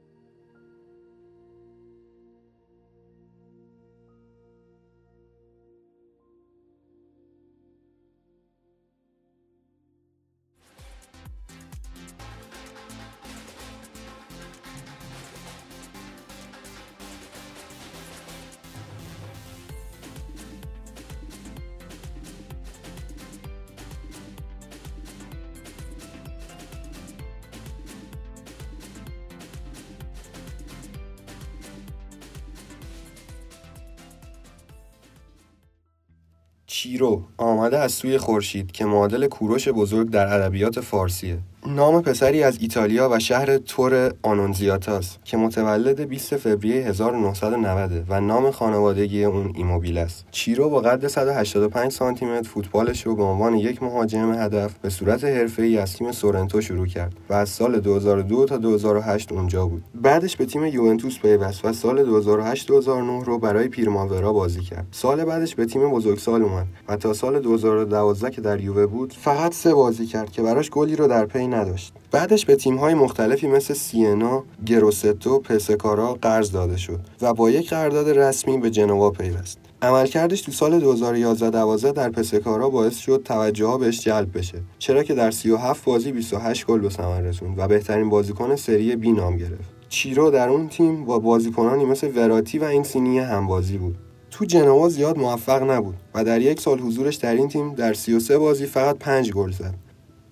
چیرو 37.07 37.21
آمده 37.37 37.77
از 37.77 37.91
سوی 37.91 38.17
خورشید 38.17 38.71
که 38.71 38.85
معادل 38.85 39.27
کوروش 39.27 39.67
بزرگ 39.67 40.09
در 40.09 40.33
ادبیات 40.33 40.79
فارسیه. 40.79 41.37
نام 41.75 42.01
پسری 42.01 42.43
از 42.43 42.57
ایتالیا 42.61 43.09
و 43.11 43.19
شهر 43.19 43.57
تور 43.57 44.13
آنونزیاتاس 44.23 45.17
که 45.23 45.37
متولد 45.37 46.01
20 46.01 46.37
فوریه 46.37 46.87
1990 46.87 48.05
و 48.09 48.21
نام 48.21 48.51
خانوادگی 48.51 49.23
اون 49.23 49.53
ایموبیل 49.55 49.97
است. 49.97 50.25
چیرو 50.31 50.69
با 50.69 50.81
قد 50.81 51.07
185 51.07 51.91
سانتی 51.91 52.25
متر 52.25 52.49
فوتبالش 52.49 53.05
رو 53.05 53.15
به 53.15 53.23
عنوان 53.23 53.55
یک 53.55 53.83
مهاجم 53.83 54.33
هدف 54.33 54.73
به 54.73 54.89
صورت 54.89 55.23
حرفه‌ای 55.23 55.77
از 55.77 55.93
تیم 55.93 56.11
سورنتو 56.11 56.61
شروع 56.61 56.87
کرد 56.87 57.13
و 57.29 57.33
از 57.33 57.49
سال 57.49 57.79
2002 57.79 58.45
تا 58.45 58.57
2008 58.57 59.31
اونجا 59.31 59.65
بود. 59.65 59.83
بعدش 59.95 60.35
به 60.35 60.45
تیم 60.45 60.65
یوونتوس 60.65 61.19
پیوست 61.19 61.65
و 61.65 61.73
سال 61.73 62.03
2008 62.03 62.67
2009 62.67 63.23
رو 63.23 63.39
برای 63.39 63.67
پریماورا 63.67 64.33
بازی 64.33 64.61
کرد. 64.61 64.87
سال 64.91 65.25
بعدش 65.25 65.55
به 65.55 65.65
تیم 65.65 65.91
بزرگسال 65.91 66.41
اومد 66.41 66.67
و 66.87 66.95
تا 66.95 67.13
سال 67.13 67.39
2012 67.39 68.29
که 68.29 68.41
در 68.41 68.61
یووه 68.61 68.85
بود 68.85 69.13
فقط 69.13 69.53
سه 69.53 69.73
بازی 69.73 70.05
کرد 70.05 70.31
که 70.31 70.41
براش 70.41 70.69
گلی 70.69 70.95
رو 70.95 71.07
در 71.07 71.25
پی 71.25 71.56
نداشت. 71.57 71.93
بعدش 72.11 72.45
به 72.45 72.55
تیم‌های 72.55 72.93
مختلفی 72.93 73.47
مثل 73.47 73.73
سینا، 73.73 74.43
گروستو، 74.65 75.39
پسکارا 75.39 76.13
قرض 76.13 76.51
داده 76.51 76.77
شد 76.77 76.99
و 77.21 77.33
با 77.33 77.49
یک 77.49 77.69
قرارداد 77.69 78.09
رسمی 78.09 78.57
به 78.57 78.69
جنوا 78.69 79.09
پیوست. 79.09 79.57
عملکردش 79.81 80.41
تو 80.41 80.51
سال 80.51 80.79
2011 80.79 81.91
در 81.91 82.09
پسکارا 82.09 82.69
باعث 82.69 82.97
شد 82.97 83.21
توجه 83.25 83.65
ها 83.65 83.77
بهش 83.77 83.99
جلب 83.99 84.37
بشه 84.37 84.57
چرا 84.79 85.03
که 85.03 85.13
در 85.13 85.31
37 85.31 85.85
بازی 85.85 86.11
28 86.11 86.65
گل 86.65 86.79
به 86.79 86.89
ثمر 86.89 87.21
رسوند 87.21 87.59
و 87.59 87.67
بهترین 87.67 88.09
بازیکن 88.09 88.55
سری 88.55 88.95
بی 88.95 89.11
نام 89.11 89.37
گرفت. 89.37 89.77
چیرو 89.89 90.31
در 90.31 90.49
اون 90.49 90.67
تیم 90.67 91.05
با 91.05 91.19
بازیکنانی 91.19 91.85
مثل 91.85 92.11
وراتی 92.15 92.59
و 92.59 92.63
این 92.63 92.83
سینی 92.83 93.19
همبازی 93.19 93.77
بود. 93.77 93.95
تو 94.31 94.45
جنوا 94.45 94.89
زیاد 94.89 95.17
موفق 95.17 95.71
نبود 95.71 95.95
و 96.15 96.23
در 96.23 96.41
یک 96.41 96.61
سال 96.61 96.79
حضورش 96.79 97.15
در 97.15 97.33
این 97.33 97.47
تیم 97.47 97.73
در 97.73 97.93
33 97.93 98.37
بازی 98.37 98.65
فقط 98.65 98.97
5 98.97 99.31
گل 99.31 99.51
زد. 99.51 99.73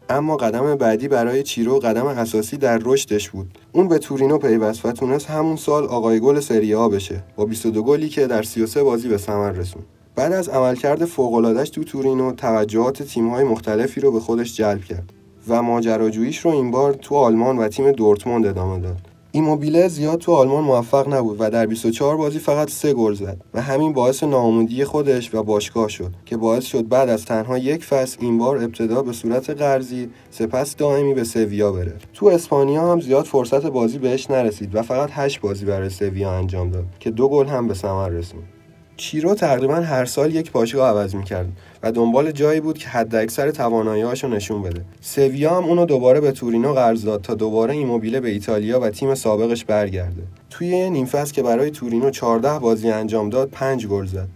اما 0.10 0.38
قدم 0.38 0.76
بعدی 0.76 1.08
برای 1.08 1.44
چیرو 1.44 1.80
قدم 1.80 2.06
اساسی 2.06 2.58
در 2.58 2.80
رشدش 2.84 3.30
بود. 3.30 3.58
اون 3.72 3.88
به 3.88 3.98
تورینو 3.98 4.38
پیوست 4.38 4.86
و 4.86 4.91
تونست 4.91 5.30
همون 5.30 5.56
سال 5.56 5.86
آقای 5.86 6.20
گل 6.20 6.39
سری 6.39 6.76
آ 6.76 6.89
بشه 6.89 7.24
با 7.36 7.46
22 7.46 7.84
گلی 7.84 8.10
که 8.10 8.28
در 8.28 8.44
33 8.44 8.84
بازی 8.84 9.08
به 9.08 9.18
ثمر 9.18 9.52
رسون 9.52 9.82
بعد 10.15 10.34
از 10.34 10.50
عملکرد 10.50 11.06
فوق‌العاده‌اش 11.06 11.70
تو 11.70 11.84
تورینو 11.84 12.32
توجهات 12.32 13.04
تیم‌های 13.04 13.44
مختلفی 13.44 14.02
رو 14.02 14.12
به 14.12 14.20
خودش 14.20 14.56
جلب 14.56 14.84
کرد 14.84 15.13
و 15.48 15.62
ماجراجوییش 15.62 16.39
رو 16.39 16.52
این 16.52 16.72
بار 16.72 16.94
تو 16.94 17.15
آلمان 17.15 17.58
و 17.58 17.68
تیم 17.68 17.91
دورتموند 17.91 18.46
ادامه 18.46 18.80
داد. 18.80 19.14
ایموبیله 19.36 19.88
زیاد 19.88 20.19
تو 20.19 20.34
آلمان 20.34 20.63
موفق 20.63 21.13
نبود 21.13 21.38
و 21.39 21.50
در 21.50 21.65
24 21.65 22.17
بازی 22.17 22.39
فقط 22.39 22.69
سه 22.69 22.93
گل 22.93 23.13
زد 23.13 23.38
و 23.54 23.62
همین 23.62 23.93
باعث 23.93 24.24
ناامیدی 24.24 24.84
خودش 24.84 25.36
و 25.36 25.43
باشگاه 25.43 25.89
شد 25.89 26.13
که 26.26 26.38
باعث 26.38 26.65
شد 26.65 26.88
بعد 26.88 27.10
از 27.10 27.26
تنها 27.26 27.58
یک 27.58 27.86
فصل 27.86 28.17
این 28.21 28.38
بار 28.38 28.58
ابتدا 28.58 29.02
به 29.02 29.13
صورت 29.13 29.50
قرضی 29.50 30.10
سپس 30.32 30.76
دائمی 30.76 31.13
به 31.13 31.24
سویا 31.24 31.71
بره. 31.71 31.93
تو 32.13 32.26
اسپانیا 32.26 32.91
هم 32.91 33.02
زیاد 33.02 33.26
فرصت 33.26 33.65
بازی 33.65 33.98
بهش 33.98 34.32
نرسید 34.32 34.76
و 34.76 34.82
فقط 34.82 35.10
8 35.13 35.41
بازی 35.41 35.65
برای 35.65 35.89
سویا 35.89 36.32
انجام 36.32 36.69
داد 36.69 36.86
که 37.00 37.12
دو 37.12 37.30
گل 37.30 37.45
هم 37.45 37.67
به 37.67 37.74
ثمر 37.74 38.10
رسوند. 38.10 38.55
چیرو 38.97 39.36
تقریبا 39.36 39.75
هر 39.75 40.05
سال 40.05 40.36
یک 40.36 40.51
باشگاه 40.51 40.89
عوض 40.89 41.15
می‌کرد 41.15 41.47
و 41.84 41.91
دنبال 41.91 42.31
جایی 42.31 42.60
بود 42.60 42.77
که 42.77 42.88
حد 42.88 43.15
اکثر 43.15 43.51
توانایی‌هاشو 43.51 44.27
نشون 44.27 44.62
بده. 44.62 44.81
سویا 45.01 45.58
هم 45.58 45.63
اونو 45.63 45.86
دوباره 45.86 46.19
به 46.19 46.31
تورینو 46.31 46.73
قرض 46.73 47.05
داد 47.05 47.21
تا 47.21 47.36
دوباره 47.36 47.73
ایموبیله 47.73 48.19
به 48.19 48.29
ایتالیا 48.29 48.79
و 48.79 48.89
تیم 48.89 49.15
سابقش 49.15 49.65
برگرده. 49.65 50.23
توی 50.49 50.89
نیم 50.89 51.05
فصل 51.05 51.34
که 51.34 51.43
برای 51.43 51.71
تورینو 51.71 52.10
14 52.10 52.60
بازی 52.60 52.89
انجام 52.89 53.29
داد 53.29 53.49
5 53.49 53.88
گل 53.88 54.05
زد. 54.05 54.27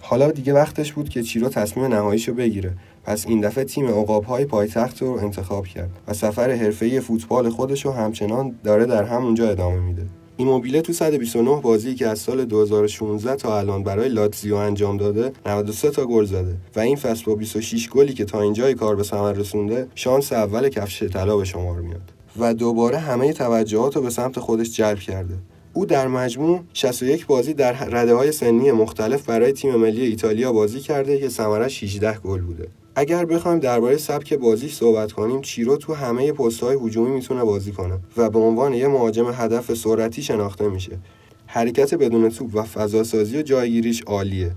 حالا 0.00 0.30
دیگه 0.30 0.52
وقتش 0.52 0.92
بود 0.92 1.08
که 1.08 1.22
چیرو 1.22 1.48
تصمیم 1.48 1.86
نهاییشو 1.86 2.34
بگیره. 2.34 2.72
پس 3.04 3.26
این 3.26 3.40
دفعه 3.40 3.64
تیم 3.64 3.86
عقاب‌های 3.88 4.44
پایتخت 4.44 5.02
رو 5.02 5.12
انتخاب 5.12 5.66
کرد 5.66 5.90
و 6.08 6.14
سفر 6.14 6.50
حرفه‌ای 6.50 7.00
فوتبال 7.00 7.50
خودش 7.50 7.84
رو 7.84 7.92
همچنان 7.92 8.54
داره 8.64 8.86
در 8.86 9.04
همونجا 9.04 9.50
ادامه 9.50 9.80
میده. 9.80 10.02
ایموبیله 10.36 10.80
تو 10.80 10.92
129 10.92 11.60
بازی 11.60 11.94
که 11.94 12.08
از 12.08 12.18
سال 12.18 12.44
2016 12.44 13.36
تا 13.36 13.58
الان 13.58 13.82
برای 13.82 14.08
لاتزیو 14.08 14.56
انجام 14.56 14.96
داده 14.96 15.32
93 15.46 15.90
تا 15.90 16.06
گل 16.06 16.24
زده 16.24 16.56
و 16.76 16.80
این 16.80 16.96
فصل 16.96 17.24
با 17.24 17.34
26 17.34 17.88
گلی 17.88 18.12
که 18.12 18.24
تا 18.24 18.40
اینجای 18.40 18.74
کار 18.74 18.96
به 18.96 19.02
ثمر 19.02 19.32
رسونده 19.32 19.88
شانس 19.94 20.32
اول 20.32 20.68
کفش 20.68 21.02
طلا 21.02 21.36
به 21.36 21.44
شمار 21.44 21.80
میاد. 21.80 22.12
و 22.38 22.54
دوباره 22.54 22.98
همه 22.98 23.32
توجهات 23.32 23.96
رو 23.96 24.02
به 24.02 24.10
سمت 24.10 24.38
خودش 24.38 24.76
جلب 24.76 24.98
کرده. 24.98 25.34
او 25.72 25.86
در 25.86 26.08
مجموع 26.08 26.60
61 26.72 27.26
بازی 27.26 27.54
در 27.54 27.72
رده 27.72 28.14
های 28.14 28.32
سنی 28.32 28.72
مختلف 28.72 29.22
برای 29.22 29.52
تیم 29.52 29.76
ملی 29.76 30.06
ایتالیا 30.06 30.52
بازی 30.52 30.80
کرده 30.80 31.18
که 31.18 31.28
ثمرش 31.28 31.84
18 31.84 32.18
گل 32.18 32.40
بوده. 32.40 32.68
اگر 32.96 33.24
بخوایم 33.24 33.58
درباره 33.58 33.96
سبک 33.96 34.34
بازی 34.34 34.68
صحبت 34.68 35.12
کنیم 35.12 35.40
چیرو 35.40 35.76
تو 35.76 35.94
همه 35.94 36.32
های 36.62 36.78
هجومی 36.82 37.10
می‌تونه 37.10 37.44
بازی 37.44 37.72
کنه 37.72 37.98
و 38.16 38.30
به 38.30 38.38
عنوان 38.38 38.74
یه 38.74 38.88
مهاجم 38.88 39.30
هدف 39.32 39.74
سرعتی 39.74 40.22
شناخته 40.22 40.68
میشه. 40.68 40.98
حرکت 41.46 41.94
بدون 41.94 42.28
توپ 42.28 42.50
و 42.54 42.62
فضاسازی 42.62 43.38
و 43.38 43.42
جایگیریش 43.42 44.02
عالیه 44.02 44.52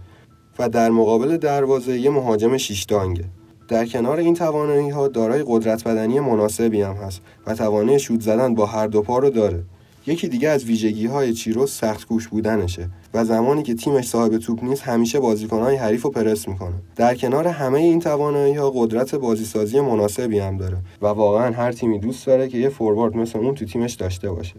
و 0.60 0.70
در 0.70 0.90
مقابل 0.90 1.38
دروازه 1.38 2.00
یه 2.00 2.10
مهاجم 2.10 2.58
شیشتانگه 2.58 3.26
در 3.68 3.86
کنار 3.86 4.18
این 4.18 4.34
توانایی 4.34 4.90
ها 4.90 5.08
دارای 5.08 5.44
قدرت 5.48 5.84
بدنی 5.84 6.20
مناسبی 6.20 6.82
هم 6.82 6.94
هست 6.94 7.22
و 7.48 7.54
توانه 7.54 7.98
شوت 7.98 8.22
زدن 8.22 8.56
با 8.56 8.66
هر 8.66 8.88
دو 8.88 9.02
پا 9.02 9.20
رو 9.20 9.30
داره. 9.30 9.64
یکی 10.08 10.28
دیگه 10.28 10.50
از 10.50 10.66
ویژگی 10.66 11.06
های 11.06 11.34
چیرو 11.34 11.68
سخت 11.68 12.08
کوش 12.08 12.28
بودنشه 12.28 12.90
و 13.14 13.26
زمانی 13.26 13.64
که 13.64 13.76
تیمش 13.76 14.08
صاحب 14.08 14.38
توپ 14.38 14.64
نیست 14.64 14.84
همیشه 14.84 15.20
بازیکنهای 15.20 15.76
حریف 15.76 16.02
رو 16.02 16.10
پرس 16.10 16.48
می‌کنه 16.48 16.76
در 16.96 17.16
کنار 17.16 17.48
همه 17.48 17.80
این 17.80 18.00
توانایی 18.00 18.54
ها 18.54 18.72
قدرت 18.76 19.16
بازیسازی 19.16 19.80
مناسبی 19.80 20.40
هم 20.40 20.58
داره 20.58 20.78
و 21.02 21.08
واقعا 21.08 21.52
هر 21.52 21.72
تیمی 21.72 22.00
دوست 22.00 22.28
داره 22.28 22.48
که 22.48 22.58
یه 22.58 22.70
فوروارد 22.70 23.16
مثل 23.16 23.40
اون 23.40 23.56
تو 23.56 23.66
تیمش 23.66 23.94
داشته 23.94 24.32
باشه 24.32 24.56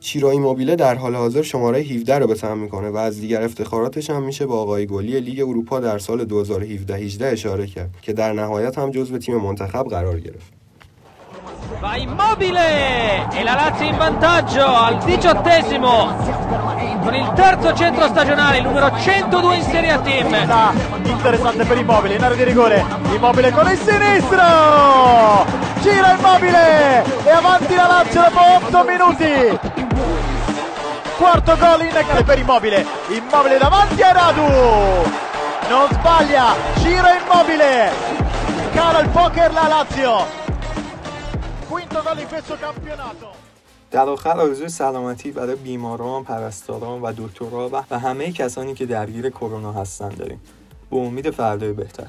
چیرو 0.00 0.38
موبیله 0.38 0.76
در 0.76 0.94
حال 0.94 1.14
حاضر 1.14 1.42
شماره 1.42 1.78
17 1.78 2.18
رو 2.18 2.26
به 2.26 2.34
تمام 2.34 2.58
می‌کنه 2.58 2.88
و 2.88 2.96
از 2.96 3.20
دیگر 3.20 3.42
افتخاراتش 3.42 4.10
هم 4.10 4.22
میشه 4.22 4.46
با 4.46 4.60
آقای 4.62 4.86
گلی 4.86 5.20
لیگ 5.20 5.40
اروپا 5.40 5.80
در 5.80 5.98
سال 5.98 6.28
2017-18 7.18 7.22
اشاره 7.22 7.66
کرد 7.66 7.90
که 8.02 8.12
در 8.12 8.32
نهایت 8.32 8.78
هم 8.78 8.90
جزو 8.90 9.18
تیم 9.18 9.36
منتخب 9.36 9.84
قرار 9.84 10.20
گرفت. 10.20 10.59
Va 11.80 11.96
immobile! 11.96 13.26
E 13.32 13.42
la 13.42 13.54
Lazio 13.54 13.86
in 13.86 13.96
vantaggio 13.96 14.66
al 14.66 14.98
diciottesimo 14.98 16.14
con 17.02 17.14
il 17.14 17.32
terzo 17.34 17.72
centro 17.72 18.06
stagionale, 18.06 18.58
il 18.58 18.64
numero 18.64 18.92
102 18.98 19.56
in 19.56 19.62
Serie 19.62 19.90
A 19.90 19.98
Team. 20.00 20.74
Interessante 21.04 21.64
per 21.64 21.78
Immobile, 21.78 22.16
in 22.16 22.22
area 22.22 22.36
di 22.36 22.44
rigore, 22.44 22.84
Immobile 23.14 23.50
con 23.52 23.70
il 23.70 23.78
sinistro, 23.78 25.46
gira 25.80 26.12
Immobile! 26.18 27.02
E 27.24 27.30
avanti 27.30 27.74
la 27.74 27.86
Lazio 27.86 28.20
dopo 28.28 28.40
8 28.66 28.84
minuti. 28.84 29.58
Quarto 31.16 31.56
gol 31.56 31.80
in 31.80 32.24
per 32.26 32.38
Immobile, 32.38 32.86
Immobile 33.08 33.56
davanti 33.56 34.02
a 34.02 34.12
Radu, 34.12 34.46
non 35.70 35.88
sbaglia, 35.92 36.54
gira 36.74 37.16
Immobile, 37.16 37.90
cala 38.74 38.98
il 38.98 39.08
poker 39.08 39.50
la 39.54 39.66
Lazio. 39.66 40.39
در 43.90 44.08
آخر 44.08 44.40
آرزوی 44.40 44.68
سلامتی 44.68 45.30
برای 45.30 45.56
بیماران، 45.56 46.24
پرستاران 46.24 47.02
و 47.02 47.12
دکترها 47.16 47.68
و 47.72 47.98
همه 47.98 48.32
کسانی 48.32 48.74
که 48.74 48.86
درگیر 48.86 49.30
کرونا 49.30 49.72
هستند 49.72 50.16
داریم. 50.16 50.40
به 50.90 50.96
امید 50.96 51.30
فردای 51.30 51.72
بهتر. 51.72 52.06